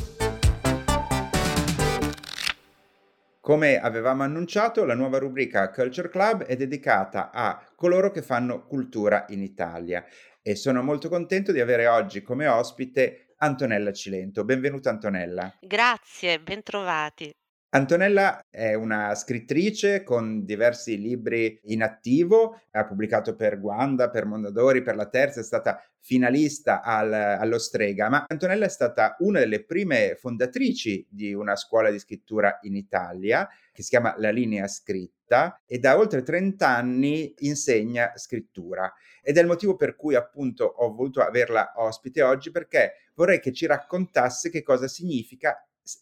Come 3.40 3.80
avevamo 3.80 4.24
annunciato, 4.24 4.84
la 4.84 4.96
nuova 4.96 5.20
rubrica 5.20 5.72
Culture 5.72 6.10
Club 6.10 6.44
è 6.44 6.58
dedicata 6.58 7.32
a 7.32 7.64
coloro 7.76 8.12
che 8.12 8.22
fanno 8.22 8.66
cultura 8.66 9.26
in 9.30 9.42
Italia 9.42 10.06
e 10.42 10.56
sono 10.56 10.84
molto 10.84 11.08
contento 11.08 11.54
di 11.54 11.62
avere 11.62 11.88
oggi 11.88 12.22
come 12.22 12.48
ospite 12.48 13.27
Antonella 13.38 13.92
Cilento. 13.92 14.44
Benvenuta 14.44 14.90
Antonella. 14.90 15.52
Grazie, 15.60 16.40
bentrovati. 16.40 17.32
Antonella 17.70 18.40
è 18.50 18.76
una 18.76 19.14
scrittrice 19.14 20.04
con 20.04 20.46
diversi 20.46 20.98
libri 20.98 21.60
in 21.66 21.84
attivo, 21.84 22.62
ha 22.72 22.86
pubblicato 22.86 23.36
per 23.36 23.60
Guanda, 23.60 24.10
per 24.10 24.26
Mondadori, 24.26 24.82
per 24.82 24.96
La 24.96 25.10
Terza, 25.10 25.42
è 25.42 25.44
stata 25.44 25.84
finalista 26.00 26.82
al, 26.82 27.12
allo 27.12 27.60
Strega, 27.60 28.08
ma 28.08 28.24
Antonella 28.26 28.66
è 28.66 28.70
stata 28.70 29.18
una 29.20 29.40
delle 29.40 29.66
prime 29.66 30.16
fondatrici 30.16 31.06
di 31.10 31.34
una 31.34 31.58
scuola 31.58 31.92
di 31.92 32.00
scrittura 32.00 32.58
in 32.62 32.78
Italia 32.78 33.46
che 33.74 33.84
si 33.84 33.90
chiama 33.90 34.16
La 34.18 34.30
Linea 34.30 34.66
Scritta 34.70 35.62
e 35.66 35.78
da 35.78 35.98
oltre 35.98 36.24
30 36.24 36.66
anni 36.66 37.34
insegna 37.40 38.14
scrittura. 38.16 38.90
Ed 39.22 39.36
è 39.36 39.42
il 39.42 39.48
motivo 39.48 39.76
per 39.76 39.98
cui 39.98 40.16
appunto 40.16 40.64
ho 40.64 40.94
voluto 40.94 41.20
averla 41.20 41.74
ospite 41.76 42.22
oggi 42.22 42.50
perché 42.50 42.94
vorrei 43.14 43.42
che 43.42 43.52
ci 43.52 43.66
raccontasse 43.66 44.50
che 44.50 44.64
cosa 44.64 44.88
significa 44.88 45.54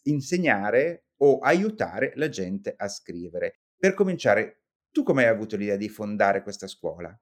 insegnare 0.04 1.05
o 1.18 1.38
aiutare 1.38 2.12
la 2.16 2.28
gente 2.28 2.74
a 2.76 2.88
scrivere. 2.88 3.60
Per 3.76 3.94
cominciare, 3.94 4.62
tu 4.90 5.02
come 5.02 5.24
hai 5.24 5.28
avuto 5.28 5.56
l'idea 5.56 5.76
di 5.76 5.88
fondare 5.88 6.42
questa 6.42 6.66
scuola? 6.66 7.18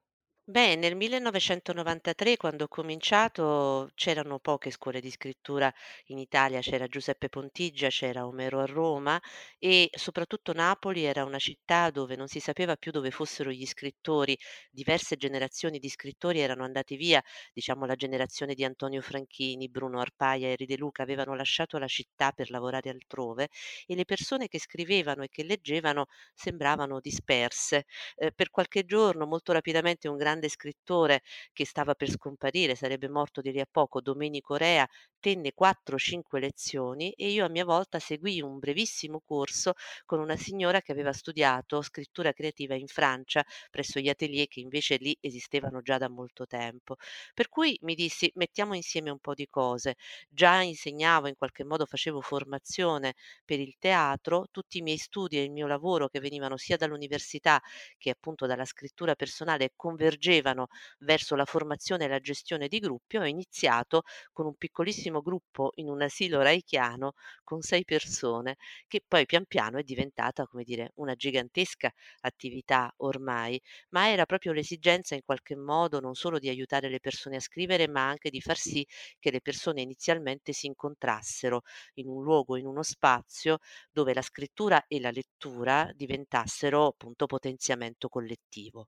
Beh, 0.47 0.75
nel 0.75 0.95
1993 0.95 2.37
quando 2.37 2.65
ho 2.65 2.67
cominciato 2.67 3.89
c'erano 3.95 4.37
poche 4.37 4.69
scuole 4.69 5.01
di 5.01 5.09
scrittura 5.09 5.73
in 6.07 6.19
Italia, 6.19 6.59
c'era 6.61 6.87
Giuseppe 6.87 7.29
Pontigia, 7.29 7.87
c'era 7.89 8.27
Omero 8.27 8.59
a 8.59 8.65
Roma 8.67 9.19
e 9.57 9.89
soprattutto 9.91 10.53
Napoli 10.53 11.03
era 11.03 11.23
una 11.23 11.39
città 11.39 11.89
dove 11.89 12.15
non 12.15 12.27
si 12.27 12.39
sapeva 12.39 12.75
più 12.75 12.91
dove 12.91 13.09
fossero 13.09 13.49
gli 13.49 13.65
scrittori. 13.65 14.37
Diverse 14.69 15.15
generazioni 15.15 15.79
di 15.79 15.89
scrittori 15.89 16.39
erano 16.41 16.63
andati 16.63 16.95
via, 16.95 17.23
diciamo 17.51 17.85
la 17.87 17.95
generazione 17.95 18.53
di 18.53 18.63
Antonio 18.63 19.01
Franchini, 19.01 19.67
Bruno 19.67 19.99
Arpaia 19.99 20.49
e 20.49 20.63
De 20.63 20.77
Luca 20.77 21.01
avevano 21.01 21.33
lasciato 21.33 21.79
la 21.79 21.87
città 21.87 22.31
per 22.33 22.51
lavorare 22.51 22.91
altrove 22.91 23.49
e 23.87 23.95
le 23.95 24.05
persone 24.05 24.47
che 24.47 24.59
scrivevano 24.59 25.23
e 25.23 25.29
che 25.29 25.43
leggevano 25.43 26.05
sembravano 26.35 26.99
disperse. 26.99 27.85
Eh, 28.15 28.31
per 28.31 28.49
qualche 28.49 28.85
giorno, 28.85 29.25
molto 29.25 29.51
rapidamente, 29.53 30.07
un 30.07 30.17
grande 30.17 30.33
grande 30.35 30.49
scrittore 30.49 31.21
che 31.53 31.65
stava 31.65 31.93
per 31.95 32.09
scomparire, 32.09 32.75
sarebbe 32.75 33.07
morto 33.09 33.41
di 33.41 33.51
lì 33.51 33.59
a 33.59 33.67
poco, 33.69 34.01
Domenico 34.01 34.55
Rea, 34.55 34.87
tenne 35.19 35.53
4-5 35.53 36.39
lezioni 36.39 37.11
e 37.13 37.29
io 37.29 37.45
a 37.45 37.49
mia 37.49 37.65
volta 37.65 37.99
seguii 37.99 38.41
un 38.41 38.59
brevissimo 38.59 39.21
corso 39.25 39.73
con 40.05 40.19
una 40.19 40.35
signora 40.35 40.81
che 40.81 40.91
aveva 40.91 41.13
studiato 41.13 41.81
scrittura 41.81 42.31
creativa 42.33 42.75
in 42.75 42.87
Francia 42.87 43.43
presso 43.71 43.99
gli 43.99 44.09
atelier 44.09 44.47
che 44.47 44.59
invece 44.59 44.97
lì 44.97 45.17
esistevano 45.19 45.81
già 45.81 45.97
da 45.97 46.09
molto 46.09 46.45
tempo. 46.45 46.95
Per 47.33 47.49
cui 47.49 47.77
mi 47.81 47.95
dissi 47.95 48.31
mettiamo 48.35 48.75
insieme 48.75 49.09
un 49.09 49.19
po' 49.19 49.33
di 49.33 49.47
cose. 49.49 49.95
Già 50.29 50.61
insegnavo, 50.61 51.27
in 51.27 51.35
qualche 51.35 51.63
modo 51.63 51.85
facevo 51.85 52.21
formazione 52.21 53.13
per 53.43 53.59
il 53.59 53.75
teatro, 53.79 54.47
tutti 54.51 54.77
i 54.79 54.81
miei 54.81 54.97
studi 54.97 55.37
e 55.37 55.43
il 55.43 55.51
mio 55.51 55.67
lavoro 55.67 56.07
che 56.07 56.19
venivano 56.19 56.57
sia 56.57 56.77
dall'università 56.77 57.61
che 57.97 58.09
appunto 58.09 58.45
dalla 58.45 58.65
scrittura 58.65 59.15
personale 59.15 59.71
convergevano 59.75 60.24
convergevano 60.25 60.67
verso 60.99 61.35
la 61.35 61.45
formazione 61.45 62.05
e 62.05 62.07
la 62.07 62.19
gestione 62.19 62.67
di 62.67 62.79
gruppi, 62.79 63.17
ho 63.17 63.25
iniziato 63.25 64.03
con 64.31 64.45
un 64.45 64.55
piccolissimo 64.55 65.21
gruppo 65.21 65.71
in 65.75 65.89
un 65.89 66.01
asilo 66.01 66.41
raichiano 66.41 67.13
con 67.43 67.61
sei 67.61 67.83
persone, 67.85 68.55
che 68.87 69.01
poi 69.07 69.25
pian 69.25 69.45
piano 69.45 69.77
è 69.77 69.83
diventata, 69.83 70.45
come 70.45 70.63
dire, 70.63 70.91
una 70.95 71.15
gigantesca 71.15 71.91
attività 72.21 72.91
ormai, 72.97 73.59
ma 73.89 74.09
era 74.09 74.25
proprio 74.25 74.51
l'esigenza 74.53 75.15
in 75.15 75.21
qualche 75.23 75.55
modo 75.55 75.99
non 75.99 76.13
solo 76.15 76.39
di 76.39 76.49
aiutare 76.49 76.89
le 76.89 76.99
persone 76.99 77.37
a 77.37 77.39
scrivere, 77.39 77.87
ma 77.87 78.07
anche 78.07 78.29
di 78.29 78.41
far 78.41 78.57
sì 78.57 78.85
che 79.19 79.31
le 79.31 79.41
persone 79.41 79.81
inizialmente 79.81 80.53
si 80.53 80.67
incontrassero 80.67 81.61
in 81.95 82.07
un 82.07 82.23
luogo, 82.23 82.57
in 82.57 82.65
uno 82.65 82.83
spazio 82.83 83.57
dove 83.91 84.13
la 84.13 84.21
scrittura 84.21 84.83
e 84.87 84.99
la 84.99 85.11
lettura 85.11 85.91
diventassero 85.93 86.87
appunto 86.87 87.25
potenziamento 87.25 88.07
collettivo. 88.09 88.87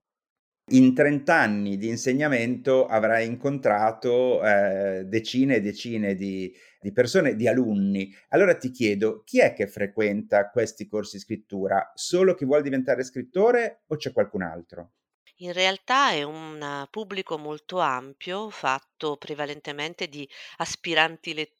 In 0.70 0.94
30 0.94 1.34
anni 1.34 1.76
di 1.78 1.88
insegnamento 1.88 2.86
avrai 2.86 3.26
incontrato, 3.26 4.42
ehm, 4.42 5.02
decine 5.02 5.56
e 5.56 5.60
decine 5.60 6.14
di 6.14 6.54
di 6.80 6.92
persone, 6.92 7.34
di 7.34 7.48
alunni. 7.48 8.14
Allora 8.28 8.56
ti 8.56 8.70
chiedo, 8.70 9.22
chi 9.24 9.40
è 9.40 9.52
che 9.52 9.66
frequenta 9.66 10.48
questi 10.50 10.86
corsi 10.86 11.18
scrittura? 11.18 11.90
Solo 11.94 12.34
chi 12.34 12.44
vuol 12.44 12.62
diventare 12.62 13.02
scrittore 13.02 13.82
o 13.88 13.96
c'è 13.96 14.12
qualcun 14.12 14.42
altro? 14.42 14.92
In 15.38 15.52
realtà 15.52 16.12
è 16.12 16.22
un 16.22 16.86
pubblico 16.90 17.38
molto 17.38 17.80
ampio, 17.80 18.50
fatto 18.50 19.16
prevalentemente 19.16 20.06
di 20.08 20.28
aspiranti 20.58 21.34
lettori. 21.34 21.57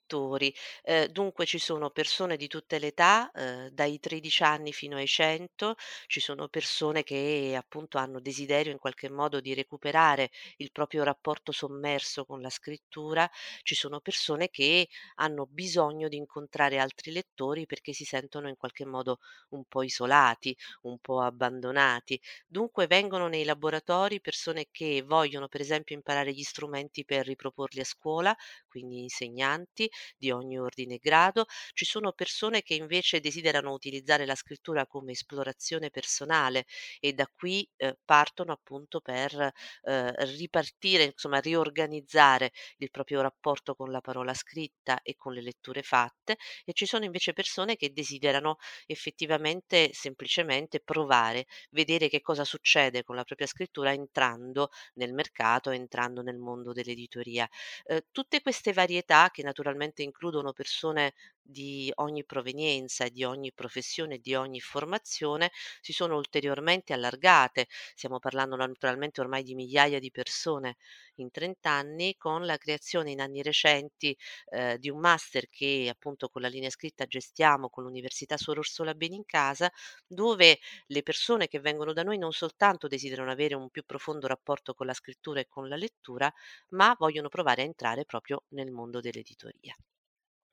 Ehm, 0.84 1.06
dunque 1.08 1.44
ci 1.46 1.58
sono 1.58 1.90
persone 1.90 2.36
di 2.36 2.46
tutte 2.48 2.78
le 2.78 2.88
età, 2.88 3.30
ehm, 3.32 3.68
dai 3.70 3.98
13 4.00 4.42
anni 4.42 4.72
fino 4.72 4.96
ai 4.96 5.06
100, 5.06 5.74
ci 6.06 6.20
sono 6.20 6.48
persone 6.48 7.02
che 7.02 7.54
appunto 7.56 7.98
hanno 7.98 8.20
desiderio 8.20 8.72
in 8.72 8.78
qualche 8.78 9.10
modo 9.10 9.40
di 9.40 9.54
recuperare 9.54 10.30
il 10.56 10.70
proprio 10.72 11.02
rapporto 11.04 11.52
sommerso 11.52 12.24
con 12.24 12.40
la 12.40 12.50
scrittura, 12.50 13.28
ci 13.62 13.74
sono 13.74 14.00
persone 14.00 14.48
che 14.48 14.88
hanno 15.16 15.46
bisogno 15.46 16.08
di 16.08 16.16
incontrare 16.16 16.78
altri 16.78 17.12
lettori 17.12 17.66
perché 17.66 17.92
si 17.92 18.04
sentono 18.04 18.48
in 18.48 18.56
qualche 18.56 18.84
modo 18.86 19.18
un 19.50 19.64
po' 19.66 19.82
isolati, 19.82 20.56
un 20.82 20.98
po' 20.98 21.20
abbandonati. 21.20 22.20
Dunque 22.46 22.86
vengono 22.86 23.28
nei 23.28 23.44
laboratori 23.44 24.20
persone 24.20 24.66
che 24.70 25.02
vogliono 25.04 25.48
per 25.48 25.60
esempio 25.60 25.94
imparare 25.94 26.32
gli 26.32 26.42
strumenti 26.42 27.04
per 27.04 27.26
riproporli 27.26 27.80
a 27.80 27.84
scuola, 27.84 28.34
quindi 28.68 29.00
insegnanti 29.00 29.90
di 30.16 30.30
ogni 30.30 30.58
ordine 30.58 30.94
e 30.94 30.98
grado. 30.98 31.44
Ci 31.72 31.84
sono 31.84 32.12
persone 32.12 32.62
che 32.62 32.74
invece 32.74 33.20
desiderano 33.20 33.72
utilizzare 33.72 34.26
la 34.26 34.34
scrittura 34.34 34.86
come 34.86 35.12
esplorazione 35.12 35.90
personale 35.90 36.64
e 37.00 37.12
da 37.12 37.26
qui 37.34 37.68
eh, 37.76 37.96
partono 38.04 38.52
appunto 38.52 39.00
per 39.00 39.52
eh, 39.82 40.12
ripartire, 40.36 41.04
insomma 41.04 41.38
riorganizzare 41.40 42.50
il 42.78 42.90
proprio 42.90 43.20
rapporto 43.20 43.74
con 43.74 43.90
la 43.90 44.00
parola 44.00 44.34
scritta 44.34 45.00
e 45.02 45.14
con 45.16 45.32
le 45.32 45.42
letture 45.42 45.82
fatte 45.82 46.36
e 46.64 46.72
ci 46.72 46.86
sono 46.86 47.04
invece 47.04 47.32
persone 47.32 47.76
che 47.76 47.92
desiderano 47.92 48.56
effettivamente 48.86 49.90
semplicemente 49.92 50.80
provare, 50.80 51.46
vedere 51.70 52.08
che 52.08 52.20
cosa 52.20 52.44
succede 52.44 53.02
con 53.02 53.16
la 53.16 53.24
propria 53.24 53.46
scrittura 53.46 53.92
entrando 53.92 54.70
nel 54.94 55.12
mercato, 55.12 55.70
entrando 55.70 56.22
nel 56.22 56.36
mondo 56.38 56.72
dell'editoria. 56.72 57.48
Ehm, 57.86 58.00
tutte 58.10 58.40
queste 58.40 58.72
varietà 58.72 59.30
che 59.30 59.42
naturalmente 59.42 59.87
includono 59.96 60.52
persone 60.52 61.14
di 61.48 61.90
ogni 61.96 62.24
provenienza 62.24 63.08
di 63.08 63.24
ogni 63.24 63.52
professione 63.54 64.18
di 64.18 64.34
ogni 64.34 64.60
formazione 64.60 65.50
si 65.80 65.92
sono 65.92 66.16
ulteriormente 66.16 66.92
allargate. 66.92 67.66
Stiamo 67.94 68.18
parlando 68.18 68.54
naturalmente 68.56 69.20
ormai 69.20 69.42
di 69.42 69.54
migliaia 69.54 69.98
di 69.98 70.10
persone 70.10 70.76
in 71.16 71.30
30 71.30 71.70
anni 71.70 72.16
con 72.16 72.44
la 72.44 72.56
creazione 72.58 73.10
in 73.12 73.20
anni 73.20 73.42
recenti 73.42 74.16
eh, 74.50 74.78
di 74.78 74.90
un 74.90 75.00
master 75.00 75.48
che 75.48 75.88
appunto 75.90 76.28
con 76.28 76.42
la 76.42 76.48
linea 76.48 76.70
scritta 76.70 77.06
gestiamo 77.06 77.70
con 77.70 77.84
l'Università 77.84 78.36
Suor 78.36 78.58
Orsola 78.58 78.94
Benincasa, 78.94 79.70
dove 80.06 80.58
le 80.86 81.02
persone 81.02 81.48
che 81.48 81.60
vengono 81.60 81.92
da 81.94 82.02
noi 82.02 82.18
non 82.18 82.32
soltanto 82.32 82.88
desiderano 82.88 83.30
avere 83.30 83.54
un 83.54 83.70
più 83.70 83.84
profondo 83.84 84.26
rapporto 84.26 84.74
con 84.74 84.86
la 84.86 84.94
scrittura 84.94 85.40
e 85.40 85.46
con 85.48 85.66
la 85.68 85.76
lettura, 85.76 86.30
ma 86.70 86.94
vogliono 86.98 87.28
provare 87.28 87.62
a 87.62 87.64
entrare 87.66 88.04
proprio 88.04 88.44
nel 88.48 88.70
mondo 88.70 89.00
dell'editoria. 89.00 89.74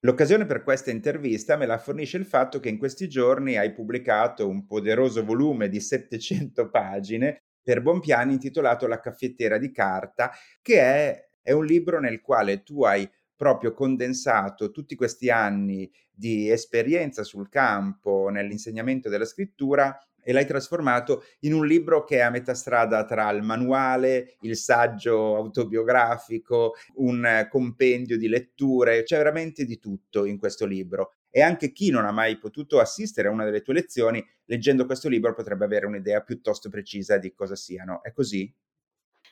L'occasione 0.06 0.46
per 0.46 0.62
questa 0.62 0.92
intervista 0.92 1.58
me 1.58 1.66
la 1.66 1.80
fornisce 1.80 2.18
il 2.18 2.26
fatto 2.26 2.60
che 2.60 2.70
in 2.70 2.78
questi 2.78 3.10
giorni 3.10 3.58
hai 3.58 3.74
pubblicato 3.74 4.48
un 4.48 4.68
poderoso 4.68 5.26
volume 5.26 5.68
di 5.68 5.80
700 5.80 6.70
pagine 6.70 7.42
per 7.64 7.82
Bonpiani 7.82 8.34
intitolato 8.34 8.86
La 8.86 9.00
caffettiera 9.00 9.58
di 9.58 9.72
carta, 9.72 10.32
che 10.62 10.80
è, 10.80 11.30
è 11.42 11.52
un 11.54 11.66
libro 11.66 12.00
nel 12.00 12.22
quale 12.22 12.62
tu 12.62 12.84
hai 12.84 13.10
proprio 13.36 13.74
condensato 13.74 14.70
tutti 14.70 14.94
questi 14.94 15.32
anni 15.32 15.92
di 16.12 16.52
esperienza 16.52 17.24
sul 17.24 17.50
campo 17.50 18.30
nell'insegnamento 18.30 19.10
della 19.10 19.26
scrittura 19.26 19.98
e 20.28 20.34
l'hai 20.34 20.48
trasformato 20.48 21.24
in 21.42 21.54
un 21.54 21.68
libro 21.68 22.04
che 22.04 22.18
è 22.18 22.22
a 22.22 22.32
metà 22.32 22.56
strada 22.56 23.06
tra 23.06 23.30
il 23.30 23.44
manuale, 23.44 24.38
il 24.42 24.58
saggio 24.58 25.36
autobiografico, 25.36 26.74
un 26.96 27.46
compendio 27.48 28.18
di 28.18 28.28
letture, 28.28 29.04
c'è 29.04 29.18
veramente 29.18 29.66
di 29.66 29.78
tutto 29.78 30.26
in 30.26 30.40
questo 30.40 30.66
libro. 30.66 31.14
E 31.30 31.42
anche 31.42 31.72
chi 31.72 31.92
non 31.92 32.06
ha 32.06 32.12
mai 32.12 32.38
potuto 32.40 32.80
assistere 32.80 33.28
a 33.28 33.32
una 33.32 33.46
delle 33.46 33.62
tue 33.62 33.76
lezioni, 33.76 34.26
leggendo 34.46 34.86
questo 34.86 35.10
libro 35.10 35.34
potrebbe 35.34 35.66
avere 35.66 35.86
un'idea 35.86 36.22
piuttosto 36.22 36.70
precisa 36.70 37.18
di 37.18 37.34
cosa 37.34 37.56
siano. 37.56 38.02
È 38.02 38.12
così? 38.12 38.52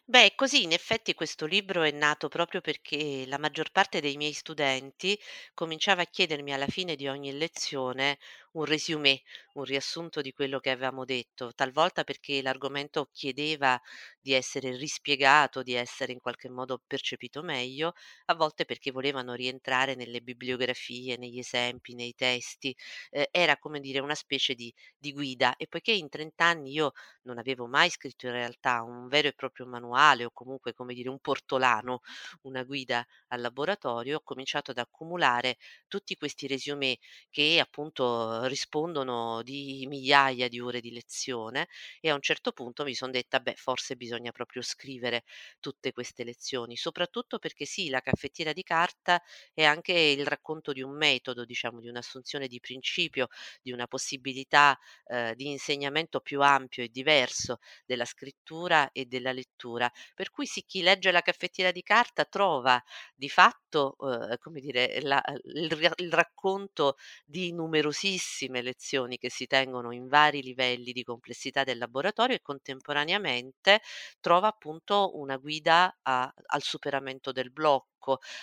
Beh, 0.06 0.34
così 0.36 0.64
in 0.64 0.74
effetti 0.74 1.14
questo 1.14 1.46
libro 1.46 1.82
è 1.84 1.92
nato 1.92 2.28
proprio 2.28 2.60
perché 2.60 3.26
la 3.26 3.38
maggior 3.38 3.72
parte 3.72 4.02
dei 4.02 4.18
miei 4.18 4.34
studenti 4.34 5.18
cominciava 5.54 6.02
a 6.02 6.06
chiedermi 6.06 6.54
alla 6.54 6.68
fine 6.68 6.96
di 6.98 7.08
ogni 7.08 7.32
lezione 7.38 8.18
un 8.54 8.66
résumé, 8.66 9.22
un 9.54 9.64
riassunto 9.64 10.20
di 10.22 10.34
quello 10.34 10.60
che 10.60 10.70
avevamo 10.72 11.06
detto, 11.06 11.54
talvolta 11.54 12.04
perché 12.04 12.42
l'argomento 12.42 13.10
chiedeva 13.14 13.80
di 14.20 14.34
essere 14.34 14.76
rispiegato, 14.76 15.64
di 15.64 15.74
essere 15.74 16.12
in 16.12 16.20
qualche 16.20 16.50
modo 16.50 16.82
percepito 16.86 17.42
meglio, 17.42 17.94
a 18.26 18.36
volte 18.36 18.66
perché 18.66 18.92
volevano 18.92 19.34
rientrare 19.34 19.96
nelle 19.96 20.22
bibliografie, 20.22 21.18
negli 21.18 21.40
esempi, 21.40 21.96
nei 21.96 22.14
testi. 22.14 22.76
Eh, 23.10 23.30
era 23.32 23.58
come 23.58 23.80
dire 23.80 24.00
una 24.00 24.16
specie 24.16 24.54
di, 24.54 24.72
di 24.98 25.14
guida 25.14 25.56
e 25.56 25.66
poiché 25.68 25.92
in 25.94 26.10
30 26.10 26.46
anni 26.46 26.72
io 26.74 26.92
non 27.24 27.38
avevo 27.38 27.68
mai 27.68 27.90
scritto 27.90 28.28
in 28.28 28.34
realtà 28.34 28.82
un 28.84 29.08
vero 29.08 29.28
e 29.30 29.34
proprio 29.34 29.66
manuale 29.66 29.92
o 30.26 30.32
comunque, 30.32 30.74
come 30.74 30.94
dire, 30.94 31.10
un 31.10 31.20
portolano, 31.20 32.02
una 32.44 32.64
guida 32.64 33.06
al 33.28 33.42
laboratorio, 33.42 34.18
ho 34.18 34.22
cominciato 34.24 34.72
ad 34.72 34.78
accumulare 34.78 35.58
tutti 35.88 36.16
questi 36.16 36.48
résumé 36.48 36.98
che 37.30 37.60
appunto 37.60 38.46
rispondono 38.46 39.42
di 39.44 39.86
migliaia 39.88 40.48
di 40.48 40.60
ore 40.60 40.82
di 40.82 40.92
lezione 40.92 41.68
e 42.02 42.10
a 42.10 42.14
un 42.16 42.22
certo 42.22 42.52
punto 42.52 42.84
mi 42.84 42.94
son 42.96 43.12
detta: 43.12 43.40
"Beh, 43.40 43.56
forse 43.56 43.96
bisogna 43.96 44.32
proprio 44.32 44.62
scrivere 44.62 45.24
tutte 45.60 45.92
queste 45.92 46.24
lezioni", 46.24 46.76
soprattutto 46.76 47.40
perché 47.40 47.66
sì, 47.66 47.90
la 47.90 48.02
caffettiera 48.02 48.54
di 48.54 48.64
carta 48.64 49.22
è 49.54 49.64
anche 49.64 49.94
il 49.94 50.26
racconto 50.26 50.72
di 50.74 50.82
un 50.82 50.96
metodo, 50.96 51.46
diciamo, 51.46 51.80
di 51.80 51.88
un'assunzione 51.90 52.48
di 52.48 52.60
principio, 52.60 53.28
di 53.62 53.72
una 53.72 53.88
possibilità 53.88 54.78
ehm, 55.08 55.34
di 55.36 55.50
insegnamento 55.50 56.20
più 56.22 56.42
ampio 56.42 56.84
e 56.84 56.90
diverso 56.90 57.58
della 57.86 58.06
scrittura 58.06 58.92
e 58.92 59.06
della 59.06 59.32
lettura. 59.32 59.83
Per 60.14 60.30
cui 60.32 60.46
sì, 60.46 60.64
chi 60.66 60.82
legge 60.82 61.12
la 61.12 61.22
caffettiera 61.22 61.72
di 61.72 61.82
carta 61.84 62.26
trova 62.26 62.82
di 63.16 63.30
fatto, 63.30 63.96
uhm, 64.00 64.38
come 64.40 64.60
dire, 64.62 65.00
la 65.02 65.22
il 65.56 65.92
il 65.98 66.12
racconto 66.14 66.96
di 67.26 67.52
numerosissime 67.54 68.62
lezioni 68.62 69.18
che 69.18 69.30
si 69.30 69.48
tengono 69.48 69.92
in 69.92 70.08
vari 70.08 70.42
livelli 70.42 70.92
di 70.92 71.04
complessità 71.04 71.64
del 71.64 71.78
laboratorio 71.78 72.36
e 72.36 72.42
contemporaneamente 72.42 73.82
trova 74.20 74.48
appunto 74.48 75.18
una 75.18 75.38
guida 75.38 75.98
a 76.04 76.32
al 76.48 76.62
superamento 76.62 77.32
del 77.32 77.52
blocco, 77.52 77.88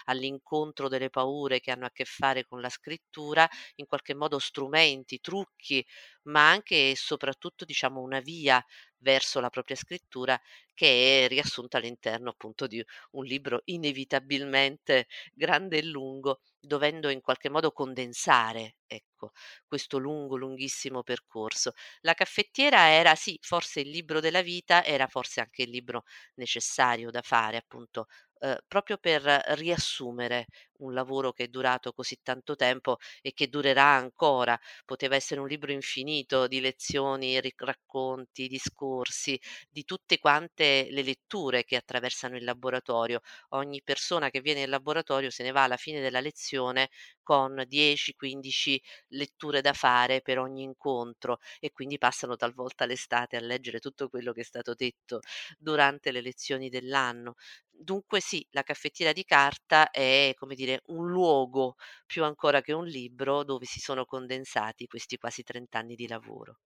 all'incontro 0.04 0.88
delle 0.88 1.10
paure 1.10 1.60
che 1.60 1.70
hanno 1.70 1.86
a 1.86 1.90
che 1.92 2.04
fare 2.04 2.44
con 2.46 2.60
la 2.60 2.68
scrittura, 2.70 3.48
in 3.76 3.86
qualche 3.86 4.14
modo 4.14 4.38
strumenti, 4.38 5.20
trucchi 5.20 5.84
ma 6.24 6.50
anche 6.50 6.90
e 6.90 6.96
soprattutto, 6.96 7.64
diciamo, 7.64 8.00
una 8.00 8.20
via 8.20 8.62
verso 8.98 9.40
la 9.40 9.50
propria 9.50 9.76
scrittura 9.76 10.38
che 10.74 11.24
è 11.24 11.28
riassunta 11.28 11.78
all'interno 11.78 12.30
appunto 12.30 12.66
di 12.66 12.82
un 13.12 13.24
libro 13.24 13.62
inevitabilmente 13.66 15.06
grande 15.34 15.78
e 15.78 15.82
lungo, 15.84 16.40
dovendo 16.60 17.08
in 17.08 17.20
qualche 17.20 17.48
modo 17.50 17.72
condensare, 17.72 18.76
ecco, 18.86 19.32
questo 19.66 19.98
lungo, 19.98 20.36
lunghissimo 20.36 21.02
percorso. 21.02 21.72
La 22.02 22.14
caffettiera 22.14 22.88
era 22.90 23.14
sì, 23.14 23.38
forse 23.42 23.80
il 23.80 23.90
libro 23.90 24.20
della 24.20 24.42
vita, 24.42 24.84
era 24.84 25.06
forse 25.06 25.40
anche 25.40 25.62
il 25.62 25.70
libro 25.70 26.04
necessario 26.34 27.10
da 27.10 27.22
fare, 27.22 27.56
appunto, 27.56 28.06
uhm, 28.40 28.58
proprio 28.68 28.98
per 28.98 29.22
riassumere 29.56 30.46
un 30.80 30.92
lavoro 30.94 31.32
che 31.32 31.44
è 31.44 31.48
durato 31.48 31.92
così 31.92 32.18
tanto 32.22 32.56
tempo 32.56 32.96
e 33.22 33.32
che 33.32 33.48
durerà 33.48 33.84
ancora. 33.84 34.58
Poteva 34.84 35.14
essere 35.16 35.40
un 35.40 35.46
libro 35.48 35.72
infinito 35.72 36.46
di 36.46 36.60
lezioni, 36.60 37.40
racconti, 37.56 38.48
discorsi, 38.48 39.38
di 39.70 39.84
tutte 39.84 40.18
quante 40.18 40.88
le 40.90 41.02
letture 41.02 41.64
che 41.64 41.76
attraversano 41.76 42.36
il 42.36 42.44
laboratorio. 42.44 43.20
Ogni 43.50 43.82
persona 43.82 44.30
che 44.30 44.40
viene 44.40 44.62
in 44.62 44.70
laboratorio 44.70 45.30
se 45.30 45.42
ne 45.42 45.50
va 45.52 45.64
alla 45.64 45.76
fine 45.76 46.00
della 46.00 46.20
lezione 46.20 46.88
con 47.22 47.62
10, 47.66 48.14
15 48.14 48.80
letture 49.08 49.60
da 49.60 49.72
fare 49.72 50.20
per 50.20 50.38
ogni 50.38 50.62
incontro 50.62 51.38
e 51.60 51.70
quindi 51.72 51.98
passano 51.98 52.36
talvolta 52.36 52.86
l'estate 52.86 53.36
a 53.36 53.40
leggere 53.40 53.78
tutto 53.78 54.08
quello 54.08 54.32
che 54.32 54.40
è 54.40 54.44
stato 54.44 54.74
detto 54.74 55.20
durante 55.58 56.10
le 56.12 56.20
lezioni 56.20 56.68
dell'anno. 56.68 57.34
Dunque 57.82 58.20
sì, 58.20 58.46
la 58.50 58.62
caffettiera 58.62 59.12
di 59.12 59.24
carta 59.24 59.90
è, 59.90 60.32
come 60.36 60.54
dire, 60.54 60.82
un 60.88 61.08
luogo 61.10 61.76
più 62.04 62.22
ancora 62.24 62.60
che 62.60 62.72
un 62.74 62.84
libro 62.86 63.42
dove 63.42 63.64
si 63.64 63.80
sono 63.80 64.04
condensati 64.04 64.86
questi 64.86 65.16
quasi 65.16 65.42
30 65.42 65.78
anni 65.78 65.94
di 65.94 66.06
lavoro. 66.06 66.58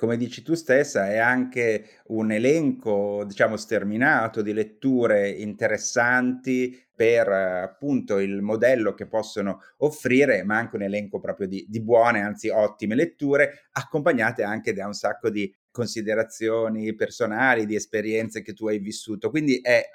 Come 0.00 0.16
dici 0.16 0.40
tu 0.40 0.54
stessa, 0.54 1.10
è 1.10 1.18
anche 1.18 2.00
un 2.06 2.30
elenco, 2.32 3.22
diciamo, 3.26 3.58
sterminato 3.58 4.40
di 4.40 4.54
letture 4.54 5.28
interessanti 5.28 6.74
per, 6.94 7.28
appunto, 7.28 8.18
il 8.18 8.40
modello 8.40 8.94
che 8.94 9.06
possono 9.06 9.60
offrire, 9.78 10.42
ma 10.42 10.56
anche 10.56 10.76
un 10.76 10.82
elenco 10.84 11.20
proprio 11.20 11.46
di 11.46 11.66
di 11.68 11.82
buone, 11.82 12.22
anzi 12.22 12.48
ottime 12.48 12.94
letture, 12.94 13.68
accompagnate 13.72 14.42
anche 14.42 14.72
da 14.72 14.86
un 14.86 14.94
sacco 14.94 15.28
di 15.28 15.54
considerazioni 15.70 16.94
personali, 16.94 17.66
di 17.66 17.74
esperienze 17.74 18.40
che 18.40 18.54
tu 18.54 18.68
hai 18.68 18.78
vissuto. 18.78 19.28
Quindi 19.28 19.60
è 19.60 19.90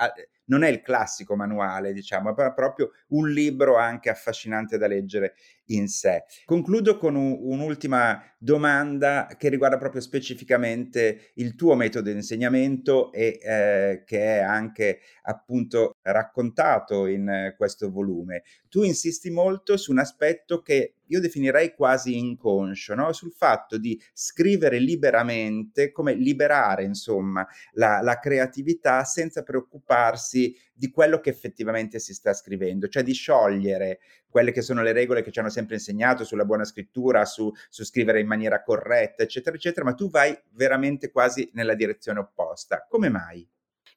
non 0.45 0.63
è 0.63 0.69
il 0.69 0.81
classico 0.81 1.35
manuale, 1.35 1.93
diciamo, 1.93 2.35
è 2.35 2.53
proprio 2.53 2.91
un 3.09 3.29
libro 3.29 3.77
anche 3.77 4.09
affascinante 4.09 4.77
da 4.77 4.87
leggere 4.87 5.35
in 5.67 5.87
sé. 5.87 6.23
Concludo 6.45 6.97
con 6.97 7.15
u 7.15 7.39
un'ultima 7.49 8.21
domanda 8.37 9.27
che 9.37 9.49
riguarda 9.49 9.77
proprio 9.77 10.01
specificamente 10.01 11.31
il 11.35 11.55
tuo 11.55 11.75
metodo 11.75 12.09
di 12.09 12.15
insegnamento 12.15 13.11
e, 13.11 13.39
ehm, 13.41 14.03
che 14.03 14.19
è 14.19 14.39
anche 14.39 14.99
appunto 15.23 15.97
raccontato 16.03 17.07
in 17.07 17.27
eh, 17.27 17.55
questo 17.57 17.89
volume. 17.89 18.43
Tu 18.69 18.83
insisti 18.83 19.31
molto 19.31 19.77
su 19.77 19.91
un 19.91 19.99
aspetto 19.99 20.61
che 20.61 20.95
io 21.07 21.19
definirei 21.19 21.73
quasi 21.75 22.17
inconscio, 22.17 22.95
no, 22.95 23.13
sul 23.13 23.31
fatto 23.31 23.77
di 23.77 23.99
scrivere 24.13 24.79
liberamente, 24.79 25.91
come 25.91 26.13
liberare 26.13 26.83
insomma 26.83 27.47
la 27.73 28.01
la 28.01 28.19
creatività 28.19 29.03
senza 29.03 29.43
preoccuparsi 29.43 30.34
di 30.73 30.91
quello 30.91 31.19
che 31.19 31.29
effettivamente 31.29 31.99
si 31.99 32.13
sta 32.13 32.33
scrivendo, 32.33 32.87
cioè 32.87 33.03
di 33.03 33.13
sciogliere 33.13 33.99
quelle 34.27 34.51
che 34.51 34.61
sono 34.61 34.81
le 34.81 34.91
regole 34.91 35.21
che 35.21 35.31
ci 35.31 35.39
hanno 35.39 35.49
sempre 35.49 35.75
insegnato 35.75 36.23
sulla 36.23 36.45
buona 36.45 36.65
scrittura, 36.65 37.23
su, 37.25 37.51
su 37.69 37.83
scrivere 37.85 38.19
in 38.19 38.27
maniera 38.27 38.61
corretta, 38.63 39.23
eccetera, 39.23 39.55
eccetera, 39.55 39.85
ma 39.85 39.93
tu 39.93 40.09
vai 40.09 40.37
veramente 40.51 41.11
quasi 41.11 41.49
nella 41.53 41.75
direzione 41.75 42.19
opposta. 42.19 42.85
Come 42.89 43.09
mai? 43.09 43.47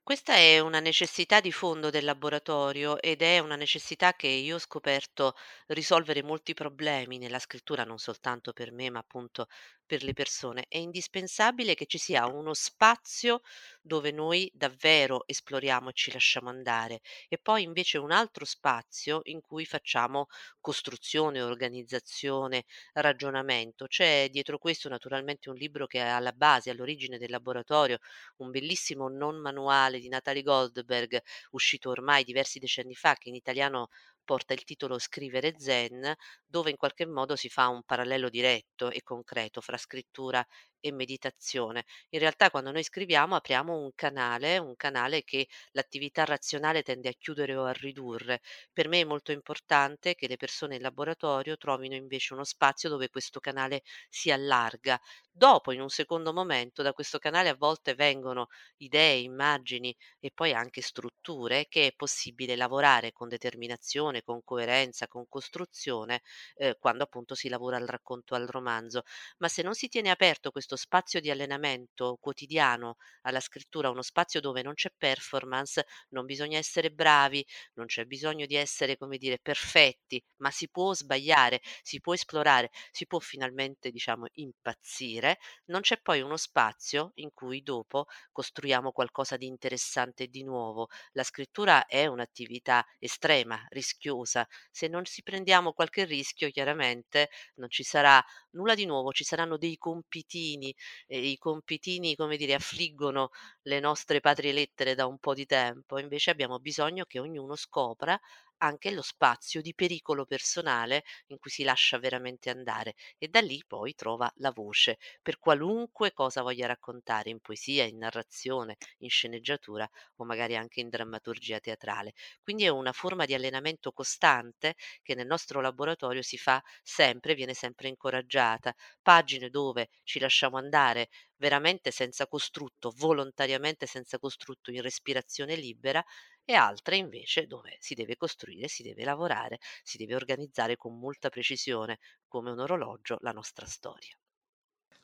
Questa 0.09 0.37
è 0.37 0.59
una 0.59 0.81
necessità 0.81 1.39
di 1.39 1.53
fondo 1.53 1.91
del 1.91 2.05
laboratorio 2.05 2.99
ed 2.99 3.21
è 3.21 3.41
una 3.41 3.57
necessità 3.57 4.15
che 4.15 4.27
io 4.27 4.55
ho 4.55 4.59
scoperto 4.59 5.35
risolvere 5.67 6.23
molti 6.23 6.55
problemi 6.55 7.19
nella 7.19 7.39
scrittura, 7.39 7.85
non 7.85 7.99
soltanto 7.99 8.55
per 8.55 8.73
me, 8.73 8.89
ma 8.89 9.01
appunto 9.01 9.49
per 9.89 10.05
le 10.05 10.13
persone. 10.13 10.67
È 10.69 10.77
indispensabile 10.79 11.75
che 11.75 11.87
ci 11.87 11.99
sia 11.99 12.27
uno 12.29 12.55
spazio 12.55 13.41
dove 13.83 14.13
noi 14.13 14.51
davvero 14.55 15.27
esploriamo 15.27 15.89
e 15.89 15.93
ci 15.95 16.13
lasciamo 16.13 16.51
andare 16.51 17.01
e 17.29 17.39
poi 17.39 17.63
invece 17.65 17.99
un 17.99 18.13
altro 18.13 18.45
spazio 18.45 19.21
in 19.25 19.41
cui 19.41 19.65
facciamo 19.67 20.27
costruzione, 20.61 21.43
organizzazione, 21.43 22.65
ragionamento. 22.93 23.87
C'è 23.87 24.29
dietro 24.31 24.59
questo 24.59 24.89
naturalmente 24.89 25.49
un 25.51 25.57
libro 25.57 25.87
che 25.87 26.01
è 26.01 26.07
alla 26.09 26.33
base, 26.33 26.71
all'origine 26.71 27.19
del 27.19 27.31
laboratorio, 27.31 27.99
un 28.39 28.51
bellissimo 28.51 29.09
non 29.09 29.37
manuale 29.41 29.99
di 30.01 30.09
Natalie 30.09 30.43
Goldberg, 30.43 31.21
uscito 31.53 31.91
ormai 31.91 32.25
diversi 32.25 32.59
decenni 32.59 32.95
fa, 32.95 33.15
che 33.15 33.29
in 33.31 33.35
italiano 33.35 33.89
porta 34.29 34.53
il 34.53 34.63
titolo 34.65 34.99
Scrivere 34.99 35.55
Zen, 35.59 36.15
dove 36.45 36.69
in 36.69 36.77
qualche 36.77 37.07
modo 37.07 37.35
si 37.35 37.49
fa 37.49 37.69
un 37.69 37.83
parallelo 37.83 38.29
diretto 38.29 38.91
e 38.91 39.01
concreto 39.03 39.63
fra 39.63 39.79
scrittura 39.79 40.45
e 40.81 40.93
meditazione. 40.93 41.85
In 42.11 42.19
realtà 42.21 42.51
quando 42.51 42.71
noi 42.73 42.83
scriviamo 42.83 43.35
apriamo 43.37 43.77
un 43.77 43.91
canale, 43.95 44.59
un 44.59 44.77
canale 44.77 45.23
che 45.25 45.47
l'attività 45.73 46.25
razionale 46.25 46.83
tende 46.83 47.09
a 47.09 47.13
chiudere 47.19 47.55
o 47.57 47.65
a 47.65 47.73
ridurre. 47.73 48.41
Per 48.73 48.89
me 48.89 49.01
è 49.01 49.05
molto 49.05 49.33
importante 49.33 50.15
che 50.15 50.29
le 50.29 50.37
persone 50.37 50.77
in 50.77 50.83
laboratorio 50.83 51.57
trovino 51.57 51.95
invece 51.95 52.33
uno 52.35 52.45
spazio 52.45 52.89
dove 52.89 53.09
questo 53.09 53.41
canale 53.41 53.83
si 54.09 54.31
allarga. 54.31 55.01
Dopo, 55.31 55.71
in 55.73 55.81
un 55.81 55.89
secondo 55.89 56.33
momento, 56.33 56.83
da 56.83 56.93
questo 56.93 57.19
canale 57.19 57.49
a 57.49 57.55
volte 57.55 57.95
vengono 57.95 58.49
idee, 58.79 59.19
immagini 59.21 59.95
e 60.19 60.31
poi 60.33 60.53
anche 60.53 60.81
strutture 60.81 61.67
che 61.69 61.87
è 61.89 61.93
possibile 61.95 62.57
lavorare 62.57 63.13
con 63.13 63.29
determinazione, 63.29 64.23
con 64.23 64.43
coerenza, 64.43 65.07
con 65.07 65.27
costruzione, 65.29 66.23
eh, 66.57 66.77
quando 66.79 67.05
appunto 67.05 67.35
si 67.37 67.49
lavora 67.49 67.77
al 67.77 67.87
racconto, 67.87 68.35
al 68.35 68.47
romanzo. 68.49 69.03
Ma 69.39 69.49
se 69.49 69.63
non 69.63 69.75
si 69.75 69.89
tiene 69.89 70.11
aperto 70.11 70.51
questo 70.69 70.77
spazio 70.77 71.21
di 71.21 71.31
allenamento 71.31 72.19
quotidiano 72.21 72.97
alla 73.23 73.41
scrittura, 73.41 73.89
uno 73.91 74.03
spazio 74.03 74.41
dove 74.41 74.63
non 74.63 74.75
c'è 74.75 74.91
performance, 74.97 75.87
non 76.11 76.27
bisogna 76.27 76.59
essere 76.59 76.91
bravi, 76.91 77.45
non 77.75 77.87
c'è 77.87 78.05
bisogno 78.05 78.45
di 78.45 78.55
essere, 78.55 78.97
come 78.99 79.17
dire, 79.17 79.39
perfetti, 79.41 80.23
ma 80.39 80.51
si 80.51 80.69
può 80.69 80.93
sbagliare, 80.93 81.61
si 81.83 82.01
può 82.01 82.13
esplorare, 82.15 82.71
si 82.91 83.07
può 83.07 83.19
finalmente, 83.19 83.91
diciamo, 83.91 84.27
impazzire 84.35 85.39
non 85.67 85.81
c'è 85.81 85.99
poi 86.01 86.21
uno 86.21 86.37
spazio 86.37 87.13
in 87.17 87.31
cui 87.33 87.63
dopo 87.63 88.07
costruiamo 88.33 88.93
qualcosa 88.93 89.37
di 89.37 89.47
interessante 89.47 90.25
e 90.25 90.29
di 90.29 90.43
nuovo. 90.45 90.89
La 91.13 91.23
scrittura 91.23 91.87
è 91.87 92.07
un'attività 92.07 92.85
estrema, 92.99 93.65
rischiosa. 93.71 94.47
Se 94.71 94.89
non 94.89 95.05
si 95.05 95.23
prendiamo 95.23 95.73
qualche 95.73 96.05
rischio, 96.05 96.51
chiaramente 96.51 97.29
non 97.55 97.71
ci 97.71 97.83
sarà 97.83 98.23
nulla 98.53 98.75
di 98.75 98.85
nuovo, 98.87 99.13
ci 99.13 99.25
saranno 99.25 99.57
dei 99.57 99.77
compitini 99.77 100.58
e 101.07 101.19
i 101.31 101.37
compitini, 101.39 102.15
come 102.17 102.37
dire, 102.37 102.55
affliggono 102.55 103.31
le 103.63 103.81
nostre 103.81 104.21
patrie 104.21 104.53
lettere 104.53 104.95
da 104.95 105.07
un 105.07 105.19
po' 105.19 105.35
di 105.35 105.47
tempo. 105.47 105.99
Invece 105.99 106.31
abbiamo 106.31 106.59
bisogno 106.59 107.05
che 107.05 107.19
ognuno 107.21 107.55
scopra 107.57 108.19
anche 108.59 108.91
lo 108.91 109.03
spazio 109.03 109.61
di 109.61 109.75
pericolo 109.75 110.25
personale 110.27 111.05
in 111.29 111.39
cui 111.39 111.51
si 111.51 111.63
lascia 111.65 111.99
veramente 111.99 112.51
andare 112.51 112.95
e 113.19 113.29
da 113.29 113.41
lì 113.41 113.63
poi 113.67 113.95
trova 113.95 114.31
la 114.37 114.51
voce 114.51 114.99
per 115.23 115.39
qualunque 115.39 116.13
cosa 116.13 116.43
voglia 116.43 116.67
raccontare 116.67 117.31
in 117.31 117.41
poesia, 117.41 117.85
in 117.85 117.99
narrazione, 117.99 118.77
in 118.99 119.09
sceneggiatura 119.11 119.89
o 120.17 120.25
magari 120.25 120.57
anche 120.57 120.81
in 120.81 120.89
drammaturgia 120.89 121.59
teatrale. 121.61 122.13
Quindi 122.43 122.65
è 122.65 122.69
una 122.69 122.93
forma 122.93 123.25
di 123.25 123.35
allenamento 123.35 123.93
costante 123.93 124.75
che 125.03 125.15
nel 125.15 125.27
nostro 125.27 125.61
laboratorio 125.61 126.23
si 126.23 126.39
fa 126.39 126.63
sempre, 126.83 127.35
viene 127.35 127.55
sempre 127.55 127.89
incoraggiata. 127.89 128.75
Pagine 129.03 129.51
dove 129.51 129.89
ci 130.05 130.19
lasciamo 130.19 130.57
andare 130.59 131.09
veramente 131.37 131.91
senza 131.91 132.27
costrutto, 132.27 132.93
volontariamente 132.97 133.87
senza 133.87 134.19
costrutto, 134.19 134.71
in 134.71 134.83
respirazione 134.83 135.55
libera 135.55 136.03
e 136.51 136.55
altre 136.55 136.97
invece 136.97 137.47
dove 137.47 137.77
si 137.79 137.93
deve 137.93 138.17
costruire, 138.17 138.69
si 138.69 138.83
deve 138.83 139.05
lavorare, 139.05 139.59
si 139.83 139.99
deve 139.99 140.15
organizzare 140.15 140.77
con 140.77 140.99
molta 140.99 141.29
precisione, 141.29 141.99
come 142.27 142.51
un 142.51 142.59
orologio, 142.59 143.19
la 143.21 143.33
nostra 143.33 143.67
storia. 143.67 144.17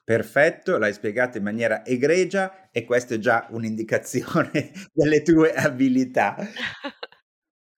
Perfetto, 0.03 0.79
l'hai 0.79 0.95
spiegato 0.95 1.37
in 1.37 1.45
maniera 1.45 1.85
egregia 1.85 2.71
e 2.71 2.85
questa 2.87 3.17
è 3.17 3.19
già 3.19 3.47
un'indicazione 3.51 4.73
delle 4.91 5.21
tue 5.21 5.53
abilità. 5.53 6.35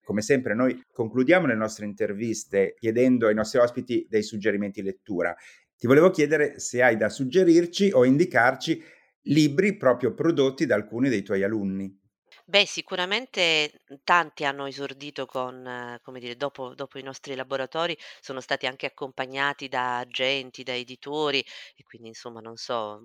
Come 0.01 0.21
sempre 0.21 0.55
noi 0.55 0.81
concludiamo 0.89 1.45
le 1.45 1.55
nostre 1.55 1.83
interviste 1.83 2.73
chiedendo 2.79 3.27
ai 3.27 3.35
nostri 3.35 3.59
ospiti 3.59 4.07
dei 4.09 4.23
suggerimenti 4.23 4.81
lettura. 4.81 5.35
Ti 5.75 5.87
volevo 5.87 6.09
chiedere 6.09 6.57
se 6.59 6.81
hai 6.81 6.95
da 6.95 7.09
suggerirci 7.09 7.91
o 7.91 8.05
indicarci 8.05 8.81
libri 9.23 9.75
proprio 9.75 10.13
prodotti 10.13 10.65
da 10.65 10.75
alcuni 10.75 11.09
dei 11.09 11.21
tuoi 11.21 11.43
alunni. 11.43 12.06
Beh, 12.49 12.65
sicuramente, 12.65 13.81
mhmm, 13.89 13.97
tanti 14.05 14.45
hanno 14.45 14.67
esordito 14.67 15.25
con 15.25 15.99
come 16.01 16.19
dire, 16.21 16.37
dopo 16.37 16.73
dopo 16.75 16.97
i 16.97 17.03
nostri 17.03 17.35
laboratori, 17.35 17.97
sono 18.21 18.39
stati 18.39 18.65
anche 18.65 18.85
accompagnati 18.85 19.67
da 19.67 19.97
agenti, 19.97 20.63
da 20.63 20.73
editori 20.73 21.43
e 21.75 21.83
quindi 21.83 22.07
insomma, 22.07 22.39
non 22.39 22.55
so, 22.55 23.01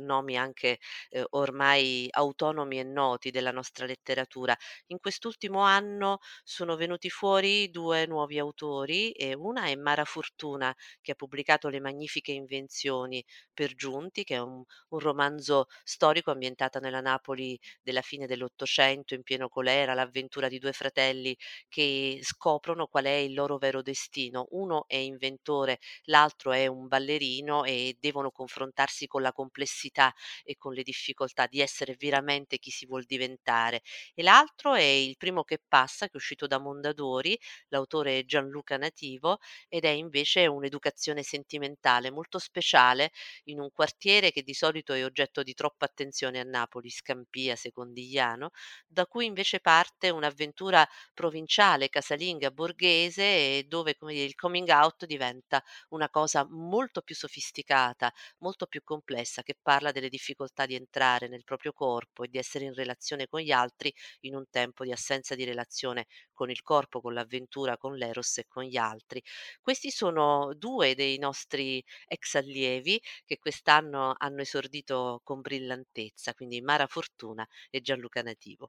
nomi 0.00 0.36
anche, 0.36 0.80
ehm, 1.10 1.24
ormai 1.30 2.08
autonomi 2.10 2.80
e 2.80 2.82
noti 2.82 3.30
della 3.30 3.52
nostra 3.52 3.86
letteratura. 3.86 4.56
In 4.88 4.98
quest'ultimo 4.98 5.60
anno 5.60 6.18
sono 6.42 6.74
venuti 6.74 7.10
fuori 7.10 7.70
2 7.70 8.06
nuovi 8.06 8.40
autori 8.40 9.12
e 9.12 9.34
una 9.34 9.66
è 9.66 9.76
Mara 9.76 10.04
Fortuna, 10.04 10.74
che 11.00 11.12
ha 11.12 11.14
pubblicato 11.14 11.68
Le 11.68 11.78
magnifiche 11.80 12.32
invenzioni 12.32 13.24
per 13.54 13.76
giunti, 13.76 14.24
che 14.24 14.34
è 14.34 14.38
un 14.38 14.64
un 14.88 14.98
romanzo 14.98 15.66
storico 15.84 16.32
ambientata 16.32 16.80
nella 16.80 17.00
Napoli 17.00 17.56
della 17.82 18.00
fine 18.02 18.26
dell'Ottocento 18.26 18.78
Novecento 18.80 19.14
in 19.14 19.22
pieno 19.22 19.48
colera, 19.48 19.94
l'avventura 19.94 20.48
di 20.48 20.58
2 20.58 20.72
fratelli 20.72 21.36
che 21.68 22.18
scoprono 22.22 22.86
qual 22.86 23.04
è 23.04 23.10
il 23.10 23.34
loro 23.34 23.58
vero 23.58 23.82
destino. 23.82 24.46
Uno 24.50 24.84
è 24.86 24.96
inventore, 24.96 25.78
l'altro 26.04 26.52
è 26.52 26.66
un 26.66 26.88
ballerino 26.88 27.64
e 27.64 27.96
devono 28.00 28.30
confrontarsi 28.30 29.06
con 29.06 29.22
la 29.22 29.32
complessità 29.32 30.12
e 30.44 30.56
con 30.56 30.72
le 30.72 30.82
difficoltà 30.82 31.46
di 31.46 31.60
essere 31.60 31.94
veramente 31.98 32.58
chi 32.58 32.70
si 32.70 32.86
vuol 32.86 33.04
diventare. 33.04 33.82
E 34.14 34.22
l'altro 34.22 34.74
è 34.74 34.82
Il 34.82 35.16
primo 35.16 35.44
che 35.44 35.58
passa, 35.66 36.06
che 36.06 36.12
è 36.12 36.16
uscito 36.16 36.46
da 36.46 36.58
Mondadori, 36.58 37.38
l'autore 37.68 38.18
è 38.18 38.24
Gianluca 38.24 38.76
Nativo 38.76 39.38
ed 39.68 39.84
è 39.84 39.88
invece 39.90 40.46
un'educazione 40.46 41.22
sentimentale 41.22 42.10
molto 42.10 42.38
speciale 42.38 43.10
in 43.44 43.60
un 43.60 43.70
quartiere 43.72 44.30
che 44.32 44.42
di 44.42 44.54
solito 44.54 44.92
è 44.92 45.04
oggetto 45.04 45.42
di 45.42 45.54
troppa 45.54 45.86
attenzione 45.86 46.38
a 46.40 46.44
Napoli, 46.44 46.90
Scampia, 46.90 47.56
Secondigliano, 47.56 48.50
da 48.86 49.06
cui 49.06 49.26
invece 49.26 49.60
parte 49.60 50.10
un'avventura 50.10 50.86
provinciale, 51.14 51.88
casalinga, 51.88 52.50
borghese 52.50 53.64
dove, 53.66 53.96
come 53.96 54.12
dire, 54.12 54.24
il 54.24 54.34
coming 54.34 54.68
out 54.68 55.06
diventa 55.06 55.62
una 55.90 56.08
cosa 56.10 56.46
molto 56.48 57.02
più 57.02 57.14
sofisticata, 57.14 58.12
molto 58.38 58.66
più 58.66 58.82
complessa, 58.82 59.42
che 59.42 59.56
parla 59.60 59.92
delle 59.92 60.08
difficoltà 60.08 60.66
di 60.66 60.74
entrare 60.74 61.28
nel 61.28 61.44
proprio 61.44 61.72
corpo 61.72 62.24
e 62.24 62.28
di 62.28 62.38
essere 62.38 62.64
in 62.64 62.74
relazione 62.74 63.26
con 63.28 63.40
gli 63.40 63.50
altri 63.52 63.92
in 64.20 64.34
un 64.34 64.44
tempo 64.50 64.84
di 64.84 64.92
assenza 64.92 65.34
di 65.34 65.44
relazione 65.44 66.06
con 66.32 66.50
il 66.50 66.62
corpo, 66.62 67.00
con 67.00 67.14
l'avventura, 67.14 67.76
con 67.76 67.94
l'eros 67.96 68.38
e 68.38 68.46
con 68.48 68.64
gli 68.64 68.76
altri. 68.76 69.22
Questi 69.60 69.90
sono 69.90 70.52
due 70.54 70.94
dei 70.94 71.18
nostri 71.18 71.82
ex 72.06 72.34
allievi 72.34 73.00
che 73.24 73.38
quest'anno 73.38 74.14
hanno 74.16 74.40
esordito 74.42 75.20
con 75.24 75.40
brillantezza, 75.40 76.34
quindi 76.34 76.60
Mara 76.60 76.86
Fortuna 76.86 77.46
e 77.70 77.80
Gianluca 77.80 78.22
Nativo. 78.22 78.59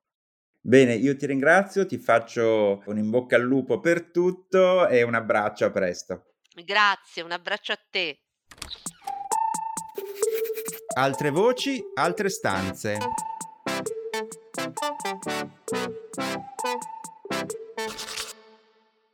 Bene, 0.63 0.93
io 0.93 1.15
ti 1.15 1.25
ringrazio, 1.25 1.87
ti 1.87 1.97
faccio 1.97 2.83
un 2.85 2.97
in 2.99 3.09
bocca 3.09 3.35
al 3.35 3.41
lupo 3.41 3.79
per 3.79 4.11
tutto 4.11 4.87
e 4.87 5.01
un 5.01 5.15
abbraccio, 5.15 5.65
a 5.65 5.71
presto. 5.71 6.35
Grazie, 6.63 7.23
un 7.23 7.31
abbraccio 7.31 7.71
a 7.71 7.79
te. 7.89 8.19
Altre 10.95 11.31
voci, 11.31 11.83
altre 11.95 12.29
stanze. 12.29 12.97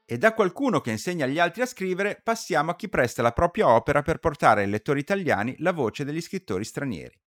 E 0.05 0.17
da 0.17 0.33
qualcuno 0.33 0.81
che 0.81 0.91
insegna 0.91 1.23
agli 1.23 1.39
altri 1.39 1.61
a 1.61 1.65
scrivere 1.65 2.19
passiamo 2.21 2.71
a 2.71 2.75
chi 2.75 2.89
presta 2.89 3.21
la 3.21 3.31
propria 3.31 3.69
opera 3.69 4.01
per 4.01 4.17
portare 4.19 4.63
ai 4.63 4.69
lettori 4.69 4.99
italiani 4.99 5.55
la 5.59 5.71
voce 5.71 6.03
degli 6.03 6.21
scrittori 6.21 6.65
stranieri. 6.65 7.17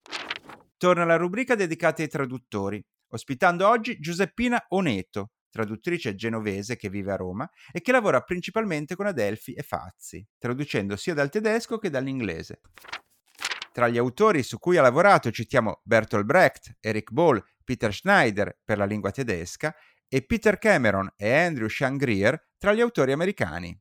Torna 0.77 1.05
la 1.05 1.17
rubrica 1.17 1.55
dedicata 1.55 2.03
ai 2.03 2.09
traduttori 2.09 2.85
ospitando 3.11 3.69
oggi 3.69 3.99
Giuseppina 3.99 4.65
Oneto, 4.69 5.33
traduttrice 5.51 6.15
genovese 6.15 6.77
che 6.77 6.89
vive 6.89 7.13
a 7.13 7.17
Roma 7.17 7.49
e 7.73 7.81
che 7.81 7.93
lavora 7.93 8.21
principalmente 8.23 8.97
con 8.97 9.07
Adelphi 9.07 9.53
e 9.53 9.63
Fazzi, 9.63 10.27
traducendo 10.39 10.97
sia 10.97 11.15
dal 11.15 11.31
tedesco 11.31 11.79
che 11.79 11.91
dall'inglese. 11.91 12.61
Tra 13.73 13.89
gli 13.89 13.99
autori 13.99 14.43
su 14.43 14.59
cui 14.59 14.77
ha 14.77 14.83
lavorato 14.83 15.31
citiamo 15.31 15.81
Bertolt 15.85 16.25
Brecht, 16.25 16.77
Eric 16.81 17.11
Boll, 17.13 17.43
Peter 17.65 17.95
Schneider 17.95 18.59
per 18.65 18.79
la 18.79 18.85
lingua 18.85 19.11
tedesca 19.11 19.75
e 20.09 20.25
Peter 20.25 20.59
Cameron 20.59 21.13
e 21.17 21.33
Andrew 21.33 21.69
Shangrier 21.69 22.49
tra 22.59 22.73
gli 22.73 22.81
autori 22.81 23.13
americani. 23.13 23.79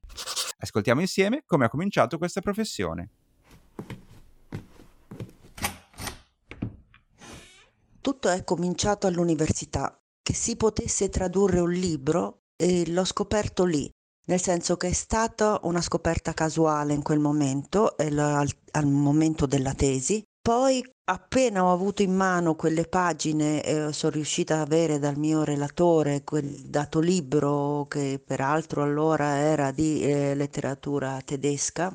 Ascoltiamo 0.60 1.02
insieme 1.02 1.44
come 1.46 1.66
ha 1.66 1.70
cominciato 1.70 2.18
questa 2.18 2.42
professione. 2.42 3.12
Tutto 8.02 8.30
è 8.30 8.44
cominciato 8.44 9.08
all'università. 9.08 10.00
Che 10.22 10.34
si 10.34 10.56
potesse 10.56 11.10
tradurre 11.10 11.60
un 11.60 11.72
libro 11.72 12.44
e 12.56 12.90
l'ho 12.90 13.04
scoperto 13.04 13.66
lì, 13.66 13.90
nel 14.28 14.42
senso 14.42 14.78
che 14.78 14.90
è 14.90 14.94
stata 14.94 15.60
una 15.64 15.82
scoperta 15.82 16.34
casuale 16.34 16.94
in 16.94 17.02
quel 17.02 17.20
momento, 17.20 17.96
al, 17.98 18.48
al 18.72 18.86
momento 18.86 19.46
della 19.46 19.74
tesi. 19.74 20.24
Poi 20.42 20.84
appena 21.06 21.66
ho 21.66 21.74
avuto 21.74 22.02
in 22.02 22.16
mano 22.16 22.56
quelle 22.56 22.86
pagine 22.86 23.62
e 23.64 23.92
sono 23.92 24.14
riuscita 24.14 24.56
ad 24.56 24.62
avere 24.62 24.98
dal 24.98 25.18
mio 25.18 25.44
relatore 25.44 26.24
quel 26.24 26.46
dato 26.46 27.00
libro 27.00 27.86
che 27.90 28.22
peraltro 28.24 28.84
allora 28.84 29.38
era 29.38 29.72
di 29.72 30.02
eh, 30.04 30.36
letteratura 30.36 31.20
tedesca, 31.26 31.94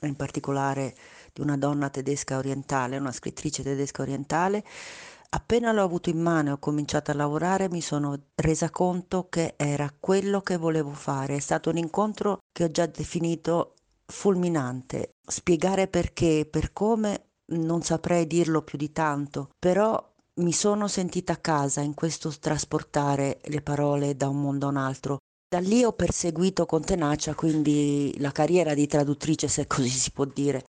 in 0.00 0.16
particolare 0.16 0.94
di 1.32 1.40
una 1.40 1.56
donna 1.56 1.90
tedesca 1.90 2.38
orientale, 2.38 2.96
una 2.98 3.12
scrittrice 3.12 3.62
tedesca 3.62 4.02
orientale, 4.02 4.64
Appena 5.34 5.72
l'ho 5.72 5.82
avuto 5.82 6.10
in 6.10 6.20
mano 6.20 6.50
e 6.50 6.52
ho 6.52 6.58
cominciato 6.58 7.10
a 7.10 7.14
lavorare 7.14 7.70
mi 7.70 7.80
sono 7.80 8.18
resa 8.34 8.68
conto 8.68 9.28
che 9.30 9.54
era 9.56 9.90
quello 9.98 10.42
che 10.42 10.58
volevo 10.58 10.92
fare. 10.92 11.36
È 11.36 11.38
stato 11.38 11.70
un 11.70 11.78
incontro 11.78 12.40
che 12.52 12.64
ho 12.64 12.70
già 12.70 12.84
definito 12.84 13.76
fulminante. 14.04 15.12
Spiegare 15.26 15.88
perché, 15.88 16.46
per 16.50 16.74
come, 16.74 17.28
non 17.52 17.82
saprei 17.82 18.26
dirlo 18.26 18.60
più 18.60 18.76
di 18.76 18.92
tanto, 18.92 19.48
però 19.58 20.12
mi 20.34 20.52
sono 20.52 20.86
sentita 20.86 21.32
a 21.32 21.38
casa 21.38 21.80
in 21.80 21.94
questo 21.94 22.30
trasportare 22.38 23.40
le 23.44 23.62
parole 23.62 24.14
da 24.16 24.28
un 24.28 24.40
mondo 24.40 24.66
a 24.66 24.70
un 24.70 24.76
altro. 24.76 25.16
Da 25.48 25.60
lì 25.60 25.82
ho 25.82 25.92
perseguito 25.92 26.66
con 26.66 26.82
tenacia 26.82 27.34
quindi 27.34 28.14
la 28.18 28.32
carriera 28.32 28.74
di 28.74 28.86
traduttrice, 28.86 29.48
se 29.48 29.66
così 29.66 29.88
si 29.88 30.10
può 30.10 30.26
dire. 30.26 30.64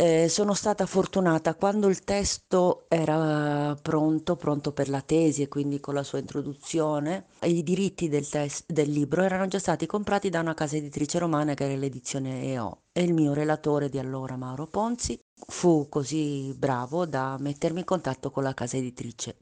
Eh, 0.00 0.28
sono 0.28 0.54
stata 0.54 0.86
fortunata 0.86 1.56
quando 1.56 1.88
il 1.88 2.04
testo 2.04 2.84
era 2.86 3.76
pronto, 3.82 4.36
pronto 4.36 4.70
per 4.70 4.88
la 4.88 5.00
tesi 5.00 5.42
e 5.42 5.48
quindi 5.48 5.80
con 5.80 5.92
la 5.92 6.04
sua 6.04 6.20
introduzione, 6.20 7.26
i 7.42 7.64
diritti 7.64 8.08
del, 8.08 8.28
test, 8.28 8.70
del 8.70 8.92
libro 8.92 9.22
erano 9.24 9.48
già 9.48 9.58
stati 9.58 9.86
comprati 9.86 10.28
da 10.28 10.38
una 10.38 10.54
casa 10.54 10.76
editrice 10.76 11.18
romana 11.18 11.54
che 11.54 11.64
era 11.64 11.74
l'edizione 11.74 12.44
EO 12.44 12.82
e 12.92 13.02
il 13.02 13.12
mio 13.12 13.32
relatore 13.32 13.88
di 13.88 13.98
allora, 13.98 14.36
Mauro 14.36 14.68
Ponzi, 14.68 15.18
fu 15.34 15.88
così 15.88 16.54
bravo 16.56 17.04
da 17.04 17.36
mettermi 17.40 17.80
in 17.80 17.84
contatto 17.84 18.30
con 18.30 18.44
la 18.44 18.54
casa 18.54 18.76
editrice. 18.76 19.38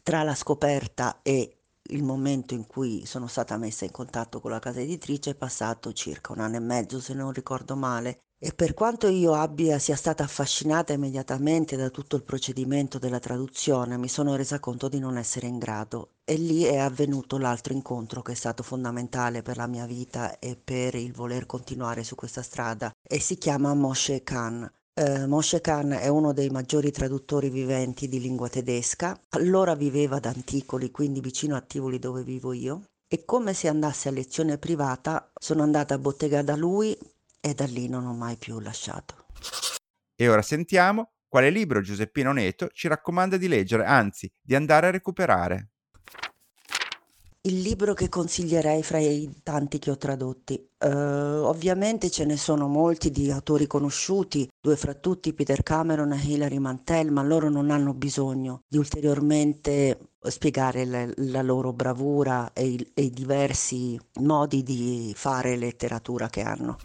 Tra 0.00 0.22
la 0.22 0.36
scoperta 0.36 1.22
e 1.22 1.61
il 1.92 2.02
momento 2.02 2.54
in 2.54 2.66
cui 2.66 3.06
sono 3.06 3.26
stata 3.26 3.56
messa 3.56 3.84
in 3.84 3.90
contatto 3.90 4.40
con 4.40 4.50
la 4.50 4.58
casa 4.58 4.80
editrice 4.80 5.30
è 5.30 5.34
passato 5.34 5.92
circa 5.92 6.32
un 6.32 6.40
anno 6.40 6.56
e 6.56 6.60
mezzo, 6.60 7.00
se 7.00 7.14
non 7.14 7.32
ricordo 7.32 7.76
male, 7.76 8.18
e 8.44 8.52
per 8.52 8.74
quanto 8.74 9.06
io 9.06 9.34
abbia 9.34 9.78
sia 9.78 9.94
stata 9.94 10.24
affascinata 10.24 10.92
immediatamente 10.92 11.76
da 11.76 11.90
tutto 11.90 12.16
il 12.16 12.24
procedimento 12.24 12.98
della 12.98 13.20
traduzione, 13.20 13.96
mi 13.96 14.08
sono 14.08 14.34
resa 14.34 14.58
conto 14.58 14.88
di 14.88 14.98
non 14.98 15.16
essere 15.16 15.46
in 15.46 15.58
grado. 15.58 16.14
E 16.24 16.34
lì 16.34 16.64
è 16.64 16.78
avvenuto 16.78 17.38
l'altro 17.38 17.72
incontro 17.72 18.20
che 18.20 18.32
è 18.32 18.34
stato 18.34 18.64
fondamentale 18.64 19.42
per 19.42 19.58
la 19.58 19.68
mia 19.68 19.86
vita 19.86 20.40
e 20.40 20.56
per 20.56 20.96
il 20.96 21.12
voler 21.12 21.46
continuare 21.46 22.02
su 22.02 22.16
questa 22.16 22.42
strada 22.42 22.90
e 23.00 23.20
si 23.20 23.36
chiama 23.36 23.74
Moshe 23.74 24.24
Khan. 24.24 24.68
Uh, 24.94 25.24
Moshe 25.26 25.62
Khan 25.62 25.92
è 25.92 26.08
uno 26.08 26.34
dei 26.34 26.50
maggiori 26.50 26.90
traduttori 26.90 27.48
viventi 27.48 28.08
di 28.08 28.20
lingua 28.20 28.50
tedesca. 28.50 29.18
Allora 29.30 29.74
viveva 29.74 30.16
ad 30.16 30.26
Anticoli, 30.26 30.90
quindi 30.90 31.20
vicino 31.20 31.56
a 31.56 31.62
Tivoli 31.62 31.98
dove 31.98 32.22
vivo 32.22 32.52
io. 32.52 32.88
E 33.08 33.24
come 33.24 33.54
se 33.54 33.68
andassi 33.68 34.08
a 34.08 34.10
lezione 34.10 34.58
privata, 34.58 35.32
sono 35.40 35.62
andata 35.62 35.94
a 35.94 35.98
bottega 35.98 36.42
da 36.42 36.56
lui 36.56 36.94
e 37.40 37.54
da 37.54 37.64
lì 37.64 37.88
non 37.88 38.04
ho 38.04 38.12
mai 38.12 38.36
più 38.36 38.60
lasciato. 38.60 39.28
E 40.14 40.28
ora 40.28 40.42
sentiamo 40.42 41.12
quale 41.26 41.48
libro 41.48 41.80
Giuseppino 41.80 42.32
Neto 42.32 42.68
ci 42.68 42.86
raccomanda 42.86 43.38
di 43.38 43.48
leggere, 43.48 43.86
anzi 43.86 44.30
di 44.42 44.54
andare 44.54 44.88
a 44.88 44.90
recuperare. 44.90 45.71
Il 47.44 47.60
libro 47.60 47.92
che 47.92 48.08
consiglierei 48.08 48.84
fra 48.84 49.00
i 49.00 49.28
tanti 49.42 49.80
che 49.80 49.90
ho 49.90 49.96
tradotti. 49.96 50.64
Uh, 50.78 51.42
ovviamente 51.42 52.08
ce 52.08 52.24
ne 52.24 52.36
sono 52.36 52.68
molti 52.68 53.10
di 53.10 53.32
autori 53.32 53.66
conosciuti, 53.66 54.48
due 54.60 54.76
fra 54.76 54.94
tutti 54.94 55.32
Peter 55.32 55.64
Cameron 55.64 56.12
e 56.12 56.20
Hilary 56.22 56.58
Mantel, 56.58 57.10
ma 57.10 57.24
loro 57.24 57.48
non 57.48 57.72
hanno 57.72 57.94
bisogno 57.94 58.62
di 58.68 58.78
ulteriormente 58.78 60.12
spiegare 60.20 60.84
le, 60.84 61.12
la 61.16 61.42
loro 61.42 61.72
bravura 61.72 62.52
e 62.52 62.76
i, 62.94 63.10
diversi 63.10 63.98
modi 64.20 64.62
di 64.62 65.12
fare 65.16 65.56
letteratura 65.56 66.28
che 66.28 66.42
hanno. 66.42 66.76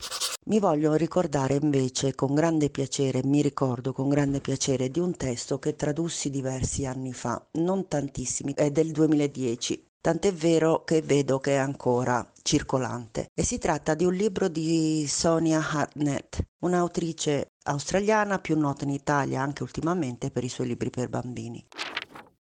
Mi 0.46 0.60
voglio 0.60 0.96
ricordare 0.96 1.60
invece 1.62 2.16
con 2.16 2.34
grande 2.34 2.72
piacere, 2.72 3.22
mi 3.24 3.44
ricordo 3.44 3.94
con 3.94 4.10
grande 4.10 4.40
piacere 4.40 4.90
di 4.90 5.00
un 5.00 5.16
testo 5.16 5.60
che 5.60 5.76
tradussi 5.76 6.32
diversi 6.32 6.86
anni 6.86 7.14
fa, 7.14 7.46
non 7.54 7.88
tantissimi, 7.88 8.54
è 8.56 8.72
del 8.72 8.92
2010, 8.92 9.87
tant'è 10.02 10.34
vero 10.34 10.84
che 10.84 11.02
vedo 11.02 11.40
che 11.40 11.54
è 11.54 11.58
ancora 11.58 12.26
circolante. 12.42 13.30
E 13.34 13.44
si 13.44 13.58
tratta 13.58 13.94
di 13.94 14.06
un 14.06 14.14
libro 14.14 14.48
di 14.48 15.06
Sonia 15.08 15.60
Hartnett, 15.60 16.40
un'autrice 16.60 17.54
australiana 17.64 18.40
più 18.40 18.58
nota 18.58 18.86
in 18.86 18.92
Italia 18.92 19.42
anche 19.42 19.64
ultimamente 19.64 20.32
per 20.32 20.44
i 20.44 20.50
suoi 20.50 20.68
libri 20.68 20.90
per 20.90 21.10
bambini. 21.10 21.66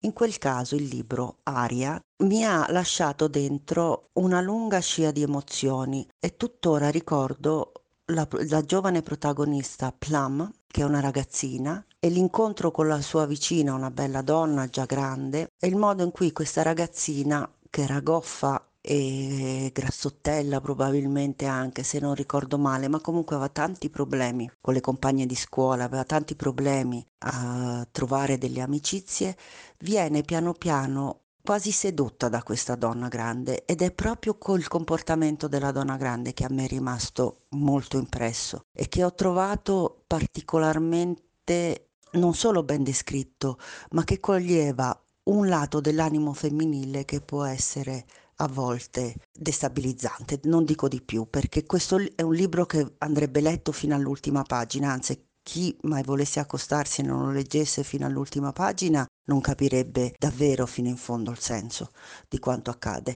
In 0.03 0.13
quel 0.13 0.39
caso 0.39 0.75
il 0.75 0.85
libro 0.85 1.41
Aria 1.43 1.99
mi 2.23 2.43
ha 2.43 2.65
lasciato 2.71 3.27
dentro 3.27 4.09
una 4.13 4.41
lunga 4.41 4.79
scia 4.79 5.11
di 5.11 5.21
emozioni 5.21 6.07
e 6.19 6.35
tuttora 6.37 6.89
ricordo 6.89 7.71
la, 8.05 8.27
la 8.47 8.61
giovane 8.61 9.03
protagonista 9.03 9.93
Plum, 9.95 10.51
che 10.71 10.81
è 10.81 10.85
una 10.85 10.99
ragazzina, 11.01 11.85
e 11.99 12.09
l'incontro 12.09 12.71
con 12.71 12.87
la 12.87 13.01
sua 13.01 13.25
vicina, 13.25 13.73
una 13.75 13.91
bella 13.91 14.21
donna 14.21 14.67
già 14.67 14.85
grande, 14.85 15.51
e 15.59 15.67
il 15.67 15.75
modo 15.75 16.03
in 16.03 16.11
cui 16.11 16.31
questa 16.31 16.63
ragazzina, 16.63 17.47
che 17.69 17.81
era 17.83 17.99
goffa 17.99 18.65
e 18.81 19.69
grassottella 19.73 20.59
probabilmente 20.59 21.45
anche 21.45 21.83
se 21.83 21.99
non 21.99 22.15
ricordo 22.15 22.57
male, 22.57 22.87
ma 22.87 22.99
comunque 22.99 23.35
aveva 23.35 23.51
tanti 23.51 23.89
problemi 23.91 24.49
con 24.59 24.73
le 24.73 24.81
compagne 24.81 25.27
di 25.27 25.35
scuola, 25.35 25.83
aveva 25.83 26.03
tanti 26.03 26.35
problemi 26.35 27.05
a 27.19 27.87
trovare 27.91 28.39
delle 28.39 28.61
amicizie, 28.61 29.37
viene 29.79 30.23
piano 30.23 30.53
piano 30.53 31.20
quasi 31.43 31.71
sedotta 31.71 32.29
da 32.29 32.43
questa 32.43 32.75
donna 32.75 33.07
grande 33.07 33.65
ed 33.65 33.81
è 33.81 33.91
proprio 33.91 34.37
col 34.37 34.67
comportamento 34.67 35.47
della 35.47 35.71
donna 35.71 35.97
grande 35.97 36.33
che 36.33 36.45
a 36.45 36.49
me 36.51 36.65
è 36.65 36.67
rimasto 36.67 37.45
molto 37.49 37.97
impresso 37.97 38.65
e 38.71 38.87
che 38.87 39.03
ho 39.03 39.13
trovato 39.13 40.03
particolarmente 40.07 41.89
non 42.13 42.33
solo 42.33 42.63
ben 42.63 42.83
descritto, 42.83 43.57
ma 43.91 44.03
che 44.03 44.19
coglieva 44.19 44.97
un 45.23 45.47
lato 45.47 45.79
dell'animo 45.79 46.33
femminile 46.33 47.05
che 47.05 47.21
può 47.21 47.43
essere 47.43 48.05
a 48.37 48.47
volte 48.47 49.15
destabilizzante, 49.31 50.39
non 50.45 50.65
dico 50.65 50.87
di 50.87 51.01
più, 51.01 51.29
perché 51.29 51.63
questo 51.65 51.99
è 52.15 52.23
un 52.23 52.33
libro 52.33 52.65
che 52.65 52.95
andrebbe 52.97 53.39
letto 53.39 53.71
fino 53.71 53.95
all'ultima 53.95 54.41
pagina, 54.41 54.91
anzi 54.91 55.29
chi 55.43 55.75
mai 55.83 56.03
volesse 56.03 56.39
accostarsi 56.39 57.01
e 57.01 57.03
non 57.03 57.25
lo 57.25 57.31
leggesse 57.31 57.83
fino 57.83 58.05
all'ultima 58.05 58.51
pagina 58.51 59.05
non 59.27 59.41
capirebbe 59.41 60.13
davvero 60.17 60.65
fino 60.65 60.87
in 60.87 60.97
fondo 60.97 61.31
il 61.31 61.39
senso 61.39 61.91
di 62.27 62.39
quanto 62.39 62.69
accade. 62.69 63.13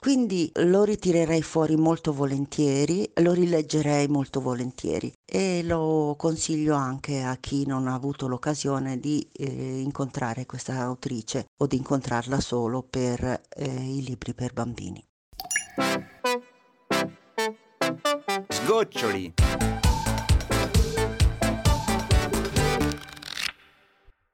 Quindi 0.00 0.50
lo 0.54 0.84
ritirerei 0.84 1.42
fuori 1.42 1.76
molto 1.76 2.14
volentieri, 2.14 3.10
lo 3.16 3.32
rileggerei 3.32 4.08
molto 4.08 4.40
volentieri 4.40 5.12
e 5.30 5.62
lo 5.62 6.14
consiglio 6.16 6.74
anche 6.74 7.22
a 7.22 7.36
chi 7.36 7.66
non 7.66 7.86
ha 7.86 7.92
avuto 7.92 8.26
l'occasione 8.26 8.98
di 8.98 9.28
eh, 9.30 9.80
incontrare 9.80 10.46
questa 10.46 10.80
autrice 10.80 11.48
o 11.58 11.66
di 11.66 11.76
incontrarla 11.76 12.40
solo 12.40 12.82
per 12.82 13.42
eh, 13.50 13.66
i 13.66 14.02
libri 14.02 14.32
per 14.32 14.54
bambini. 14.54 15.04
Sgoccioli! 18.48 19.34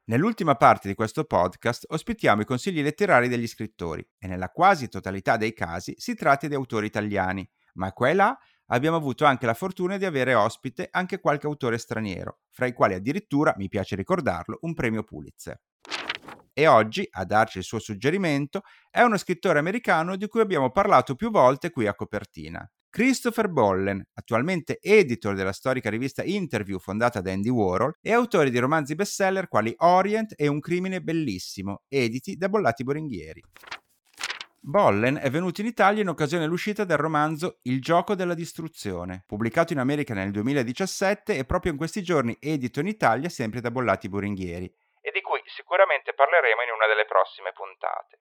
Nell'ultima 0.08 0.54
parte 0.54 0.86
di 0.86 0.94
questo 0.94 1.24
podcast 1.24 1.86
ospitiamo 1.88 2.42
i 2.42 2.44
consigli 2.44 2.80
letterari 2.80 3.26
degli 3.26 3.48
scrittori 3.48 4.08
e 4.18 4.28
nella 4.28 4.50
quasi 4.50 4.88
totalità 4.88 5.36
dei 5.36 5.52
casi 5.52 5.94
si 5.98 6.14
tratta 6.14 6.46
di 6.46 6.54
autori 6.54 6.86
italiani, 6.86 7.48
ma 7.74 7.90
qua 7.90 8.10
e 8.10 8.14
là 8.14 8.38
abbiamo 8.66 8.96
avuto 8.96 9.24
anche 9.24 9.46
la 9.46 9.54
fortuna 9.54 9.96
di 9.96 10.04
avere 10.04 10.34
ospite 10.34 10.86
anche 10.92 11.18
qualche 11.18 11.48
autore 11.48 11.76
straniero, 11.76 12.38
fra 12.50 12.66
i 12.66 12.72
quali 12.72 12.94
addirittura, 12.94 13.52
mi 13.56 13.66
piace 13.68 13.96
ricordarlo, 13.96 14.58
un 14.60 14.74
premio 14.74 15.02
Pulitzer. 15.02 15.60
E 16.52 16.66
oggi, 16.68 17.04
a 17.10 17.24
darci 17.24 17.58
il 17.58 17.64
suo 17.64 17.80
suggerimento, 17.80 18.62
è 18.88 19.00
uno 19.00 19.16
scrittore 19.16 19.58
americano 19.58 20.14
di 20.14 20.28
cui 20.28 20.40
abbiamo 20.40 20.70
parlato 20.70 21.16
più 21.16 21.32
volte 21.32 21.70
qui 21.70 21.88
a 21.88 21.94
copertina. 21.96 22.64
Christopher 22.90 23.48
Bollen, 23.48 24.02
attualmente 24.14 24.78
editor 24.80 25.34
della 25.34 25.52
storica 25.52 25.90
rivista 25.90 26.22
Interview 26.22 26.78
fondata 26.78 27.20
da 27.20 27.32
Andy 27.32 27.50
Warhol 27.50 27.98
e 28.00 28.12
autore 28.12 28.50
di 28.50 28.58
romanzi 28.58 28.94
bestseller 28.94 29.48
quali 29.48 29.74
Orient 29.78 30.32
e 30.36 30.46
Un 30.46 30.60
crimine 30.60 31.00
bellissimo, 31.00 31.82
editi 31.88 32.36
da 32.36 32.48
Bollati 32.48 32.84
Boringhieri. 32.84 33.42
Bollen 34.68 35.14
è 35.22 35.30
venuto 35.30 35.60
in 35.60 35.68
Italia 35.68 36.02
in 36.02 36.08
occasione 36.08 36.42
dell'uscita 36.42 36.82
del 36.82 36.96
romanzo 36.96 37.58
Il 37.62 37.80
gioco 37.80 38.16
della 38.16 38.34
distruzione, 38.34 39.22
pubblicato 39.24 39.72
in 39.72 39.78
America 39.78 40.12
nel 40.12 40.32
2017 40.32 41.36
e 41.36 41.44
proprio 41.44 41.70
in 41.70 41.78
questi 41.78 42.02
giorni 42.02 42.36
edito 42.40 42.80
in 42.80 42.88
Italia 42.88 43.28
sempre 43.28 43.60
da 43.60 43.70
Bollati 43.70 44.08
Boringhieri, 44.08 44.72
e 45.06 45.12
di 45.12 45.20
cui 45.20 45.40
sicuramente 45.46 46.14
parleremo 46.14 46.62
in 46.66 46.74
una 46.74 46.86
delle 46.88 47.06
prossime 47.06 47.52
puntate. 47.54 48.18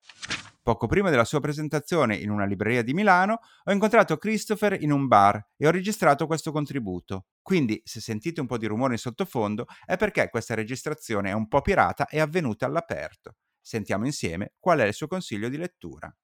Poco 0.62 0.86
prima 0.86 1.10
della 1.10 1.26
sua 1.26 1.40
presentazione 1.40 2.16
in 2.16 2.30
una 2.30 2.46
libreria 2.46 2.84
di 2.84 2.94
Milano, 2.94 3.40
ho 3.64 3.72
incontrato 3.72 4.18
Christopher 4.18 4.80
in 4.80 4.92
un 4.92 5.08
bar 5.08 5.44
e 5.58 5.66
ho 5.66 5.72
registrato 5.72 6.28
questo 6.28 6.52
contributo. 6.52 7.26
Quindi, 7.42 7.82
se 7.84 8.02
sentite 8.02 8.40
un 8.40 8.46
po' 8.46 8.60
di 8.60 8.68
rumore 8.68 8.94
in 8.94 9.00
sottofondo, 9.00 9.66
è 9.84 9.98
perché 9.98 10.30
questa 10.30 10.54
registrazione 10.54 11.32
è 11.32 11.34
un 11.34 11.48
po' 11.48 11.62
pirata 11.62 12.08
e 12.08 12.20
avvenuta 12.20 12.68
all'aperto. 12.68 13.38
Sentiamo 13.60 14.06
insieme 14.06 14.54
qual 14.60 14.78
è 14.78 14.86
il 14.86 14.94
suo 14.94 15.08
consiglio 15.08 15.50
di 15.50 15.58
lettura. 15.58 16.16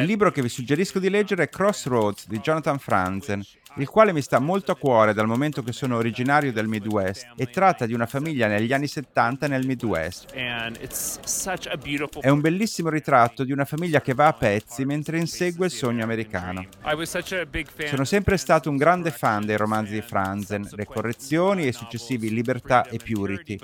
Il 0.00 0.04
libro 0.04 0.30
che 0.30 0.42
vi 0.42 0.48
suggerisco 0.50 0.98
di 0.98 1.08
leggere 1.08 1.44
è 1.44 1.48
Crossroads 1.48 2.26
di 2.26 2.38
Jonathan 2.40 2.78
Franzen, 2.78 3.42
il 3.76 3.88
quale 3.88 4.12
mi 4.12 4.20
sta 4.20 4.38
molto 4.40 4.72
a 4.72 4.76
cuore 4.76 5.14
dal 5.14 5.26
momento 5.26 5.62
che 5.62 5.72
sono 5.72 5.96
originario 5.96 6.52
del 6.52 6.66
Midwest 6.66 7.32
e 7.36 7.46
tratta 7.46 7.86
di 7.86 7.94
una 7.94 8.06
famiglia 8.06 8.48
negli 8.48 8.72
anni 8.72 8.88
70 8.88 9.46
nel 9.46 9.64
Midwest. 9.64 10.32
È 12.20 12.28
un 12.28 12.40
bellissimo 12.40 12.88
ritratto 12.88 13.44
di 13.44 13.52
una 13.52 13.64
famiglia 13.64 14.00
che 14.00 14.14
va 14.14 14.26
a 14.26 14.32
pezzi 14.32 14.84
mentre 14.84 15.18
insegue 15.18 15.66
il 15.66 15.72
sogno 15.72 16.02
americano. 16.02 16.66
Sono 17.86 18.04
sempre 18.04 18.36
stato 18.36 18.70
un 18.70 18.76
grande 18.76 19.10
fan 19.10 19.46
dei 19.46 19.56
romanzi 19.56 19.92
di 19.92 20.02
Franzen, 20.02 20.68
Le 20.72 20.84
correzioni 20.84 21.64
e 21.64 21.68
i 21.68 21.72
successivi 21.72 22.30
Libertà 22.30 22.86
e 22.88 22.98
Purity. 22.98 23.58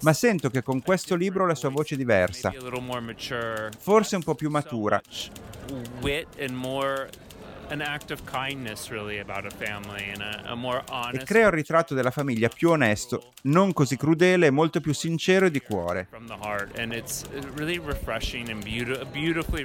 Ma 0.00 0.12
sento 0.12 0.50
che 0.50 0.62
con 0.62 0.80
questo 0.82 1.14
libro 1.14 1.46
la 1.46 1.54
sua 1.54 1.68
voce 1.68 1.94
è 1.94 1.98
diversa, 1.98 2.52
forse 3.78 4.16
un 4.16 4.22
po' 4.22 4.34
più 4.34 4.48
matura 4.48 5.00
E 11.20 11.24
crea 11.24 11.46
un 11.46 11.54
ritratto 11.54 11.94
della 11.94 12.10
famiglia 12.10 12.48
più 12.48 12.70
onesto, 12.70 13.32
non 13.42 13.72
così 13.72 13.96
crudele 13.96 14.46
e 14.46 14.50
molto 14.50 14.80
più 14.80 14.92
sincero 14.92 15.46
e 15.46 15.50
di 15.50 15.60
cuore. 15.60 16.08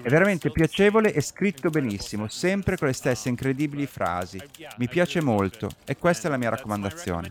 È 0.05 0.09
veramente 0.09 0.51
piacevole 0.51 1.13
e 1.13 1.21
scritto 1.21 1.69
benissimo, 1.69 2.27
sempre 2.27 2.77
con 2.77 2.87
le 2.87 2.93
stesse 2.93 3.29
incredibili 3.29 3.85
frasi. 3.85 4.41
Mi 4.77 4.87
piace 4.87 5.21
molto 5.21 5.69
e 5.85 5.97
questa 5.97 6.27
è 6.27 6.31
la 6.31 6.37
mia 6.37 6.49
raccomandazione. 6.49 7.29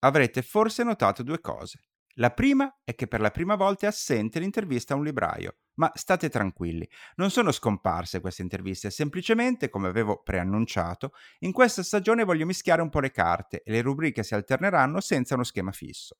Avrete 0.00 0.42
forse 0.42 0.82
notato 0.82 1.22
due 1.22 1.40
cose. 1.40 1.78
La 2.16 2.30
prima 2.30 2.80
è 2.84 2.94
che 2.94 3.06
per 3.06 3.20
la 3.20 3.30
prima 3.30 3.54
volta 3.54 3.86
è 3.86 3.88
assente 3.88 4.38
l'intervista 4.38 4.92
a 4.92 4.96
un 4.98 5.04
libraio, 5.04 5.54
ma 5.74 5.90
state 5.94 6.28
tranquilli, 6.28 6.88
non 7.16 7.30
sono 7.30 7.52
scomparse 7.52 8.20
queste 8.20 8.42
interviste, 8.42 8.90
semplicemente, 8.90 9.68
come 9.68 9.88
avevo 9.88 10.22
preannunciato, 10.22 11.12
in 11.40 11.52
questa 11.52 11.82
stagione 11.82 12.24
voglio 12.24 12.46
mischiare 12.46 12.82
un 12.82 12.90
po' 12.90 13.00
le 13.00 13.10
carte 13.10 13.62
e 13.64 13.72
le 13.72 13.80
rubriche 13.80 14.22
si 14.22 14.34
alterneranno 14.34 15.00
senza 15.00 15.34
uno 15.34 15.44
schema 15.44 15.72
fisso. 15.72 16.16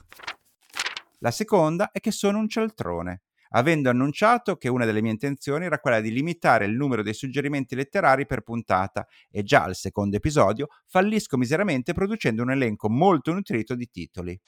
La 1.19 1.31
seconda 1.31 1.91
è 1.93 2.01
che 2.01 2.11
sono 2.11 2.39
un 2.39 2.49
cialtrone, 2.49 3.23
avendo 3.51 3.91
annunciato 3.91 4.57
che 4.57 4.69
una 4.69 4.85
delle 4.85 5.03
mie 5.03 5.13
intenzioni 5.13 5.65
era 5.65 5.79
quella 5.79 6.01
di 6.01 6.13
limitare 6.13 6.65
il 6.65 6.73
numero 6.73 7.03
dei 7.03 7.15
suggerimenti 7.15 7.75
letterari 7.75 8.27
per 8.27 8.41
puntata 8.41 9.07
e 9.31 9.43
già 9.43 9.65
al 9.65 9.77
secondo 9.77 10.17
episodio 10.17 10.69
fallisco 10.87 11.37
miseramente 11.37 11.93
producendo 11.93 12.43
un 12.43 12.51
elenco 12.51 12.89
molto 12.89 13.33
nutrito 13.33 13.75
di 13.75 13.89
titoli. 13.91 14.39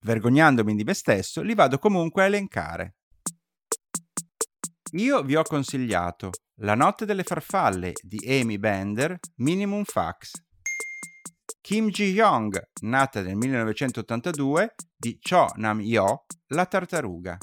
Vergognandomi 0.00 0.74
di 0.74 0.84
me 0.84 0.94
stesso, 0.94 1.42
li 1.42 1.54
vado 1.54 1.78
comunque 1.78 2.22
a 2.22 2.26
elencare. 2.26 2.94
Io 4.96 5.22
vi 5.22 5.36
ho 5.36 5.42
consigliato 5.42 6.30
La 6.60 6.74
notte 6.74 7.04
delle 7.04 7.22
farfalle 7.22 7.92
di 8.00 8.18
Amy 8.26 8.56
Bender, 8.56 9.18
Minimum 9.36 9.84
Fax. 9.84 10.30
Kim 11.60 11.90
Ji-young, 11.90 12.70
nata 12.80 13.20
nel 13.20 13.36
1982, 13.36 14.74
di 14.96 15.18
Cho 15.20 15.48
Nam-yo, 15.56 16.24
La 16.46 16.64
tartaruga. 16.64 17.36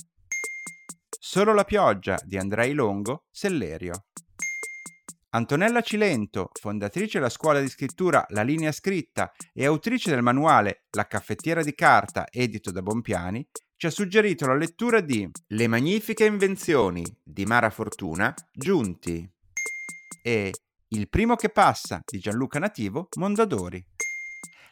Solo 1.20 1.54
la 1.54 1.64
pioggia 1.64 2.18
di 2.24 2.40
Andrei 2.40 2.74
Longo, 2.74 3.26
Sellerio. 3.30 4.06
Antonella 5.36 5.82
Cilento, 5.82 6.50
fondatrice 6.60 7.20
della 7.20 7.30
scuola 7.30 7.60
di 7.60 7.70
scrittura 7.70 8.26
La 8.30 8.42
linea 8.42 8.72
scritta 8.72 9.32
e 9.54 9.66
autrice 9.66 10.10
del 10.10 10.24
manuale 10.24 10.86
La 10.90 11.06
caffettiera 11.06 11.62
di 11.62 11.76
carta 11.76 12.26
edito 12.32 12.72
da 12.72 12.82
Bompiani, 12.82 13.48
ci 13.84 13.90
ha 13.90 13.92
suggerito 13.92 14.48
la 14.48 14.56
lettura 14.56 15.02
di 15.02 15.30
Le 15.48 15.68
magnifiche 15.68 16.24
invenzioni 16.24 17.04
di 17.22 17.44
Mara 17.44 17.70
Fortuna, 17.70 18.34
Giunti 18.50 19.30
e 20.24 20.54
Il 20.88 21.10
primo 21.10 21.36
che 21.36 21.50
passa 21.50 22.00
di 22.10 22.18
Gianluca 22.18 22.60
Nativo, 22.60 23.10
Mondadori. 23.18 23.86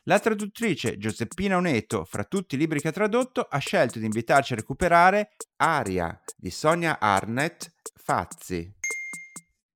La 0.03 0.17
traduttrice 0.17 0.97
Giuseppina 0.97 1.57
Oneto, 1.57 2.05
fra 2.05 2.23
tutti 2.23 2.55
i 2.55 2.57
libri 2.57 2.79
che 2.79 2.87
ha 2.87 2.93
tradotto, 2.93 3.41
ha 3.41 3.57
scelto 3.57 3.99
di 3.99 4.05
invitarci 4.05 4.53
a 4.53 4.55
recuperare 4.55 5.31
Aria 5.57 6.17
di 6.37 6.49
Sonia 6.49 6.97
Arnett, 6.97 7.69
Fazzi. 7.93 8.73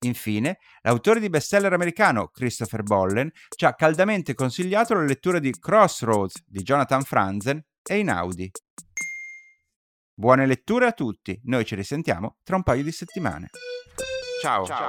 Infine, 0.06 0.60
l'autore 0.84 1.20
di 1.20 1.28
bestseller 1.28 1.74
americano 1.74 2.30
Christopher 2.30 2.84
Bollen 2.84 3.30
ci 3.54 3.66
ha 3.66 3.74
caldamente 3.74 4.34
consigliato 4.34 4.94
la 4.94 5.04
lettura 5.04 5.40
di 5.40 5.52
Crossroads 5.52 6.42
di 6.46 6.62
Jonathan 6.62 7.04
Franzen 7.04 7.62
e 7.84 7.98
Inaudi. 7.98 8.50
Buone 10.18 10.46
letture 10.46 10.86
a 10.86 10.94
tutti, 10.94 11.38
noi 11.44 11.66
ci 11.66 11.76
risentiamo 11.76 12.38
tra 12.42 12.56
un 12.56 12.64
paio 12.64 12.84
di 12.84 12.92
settimane. 12.94 13.50
Ciao. 14.42 14.66
Ciao. 14.66 14.88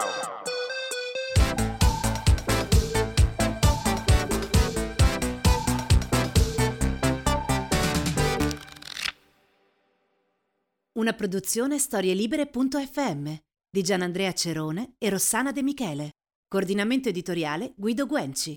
Una 10.92 11.12
produzione 11.12 11.80
storielibere.fm 11.80 13.34
di 13.68 13.82
Gianandrea 13.82 14.32
Cerone 14.32 14.94
e 14.96 15.10
Rossana 15.10 15.50
De 15.50 15.62
Michele. 15.64 16.10
Coordinamento 16.46 17.08
editoriale 17.08 17.74
Guido 17.76 18.06
Guenci. 18.06 18.56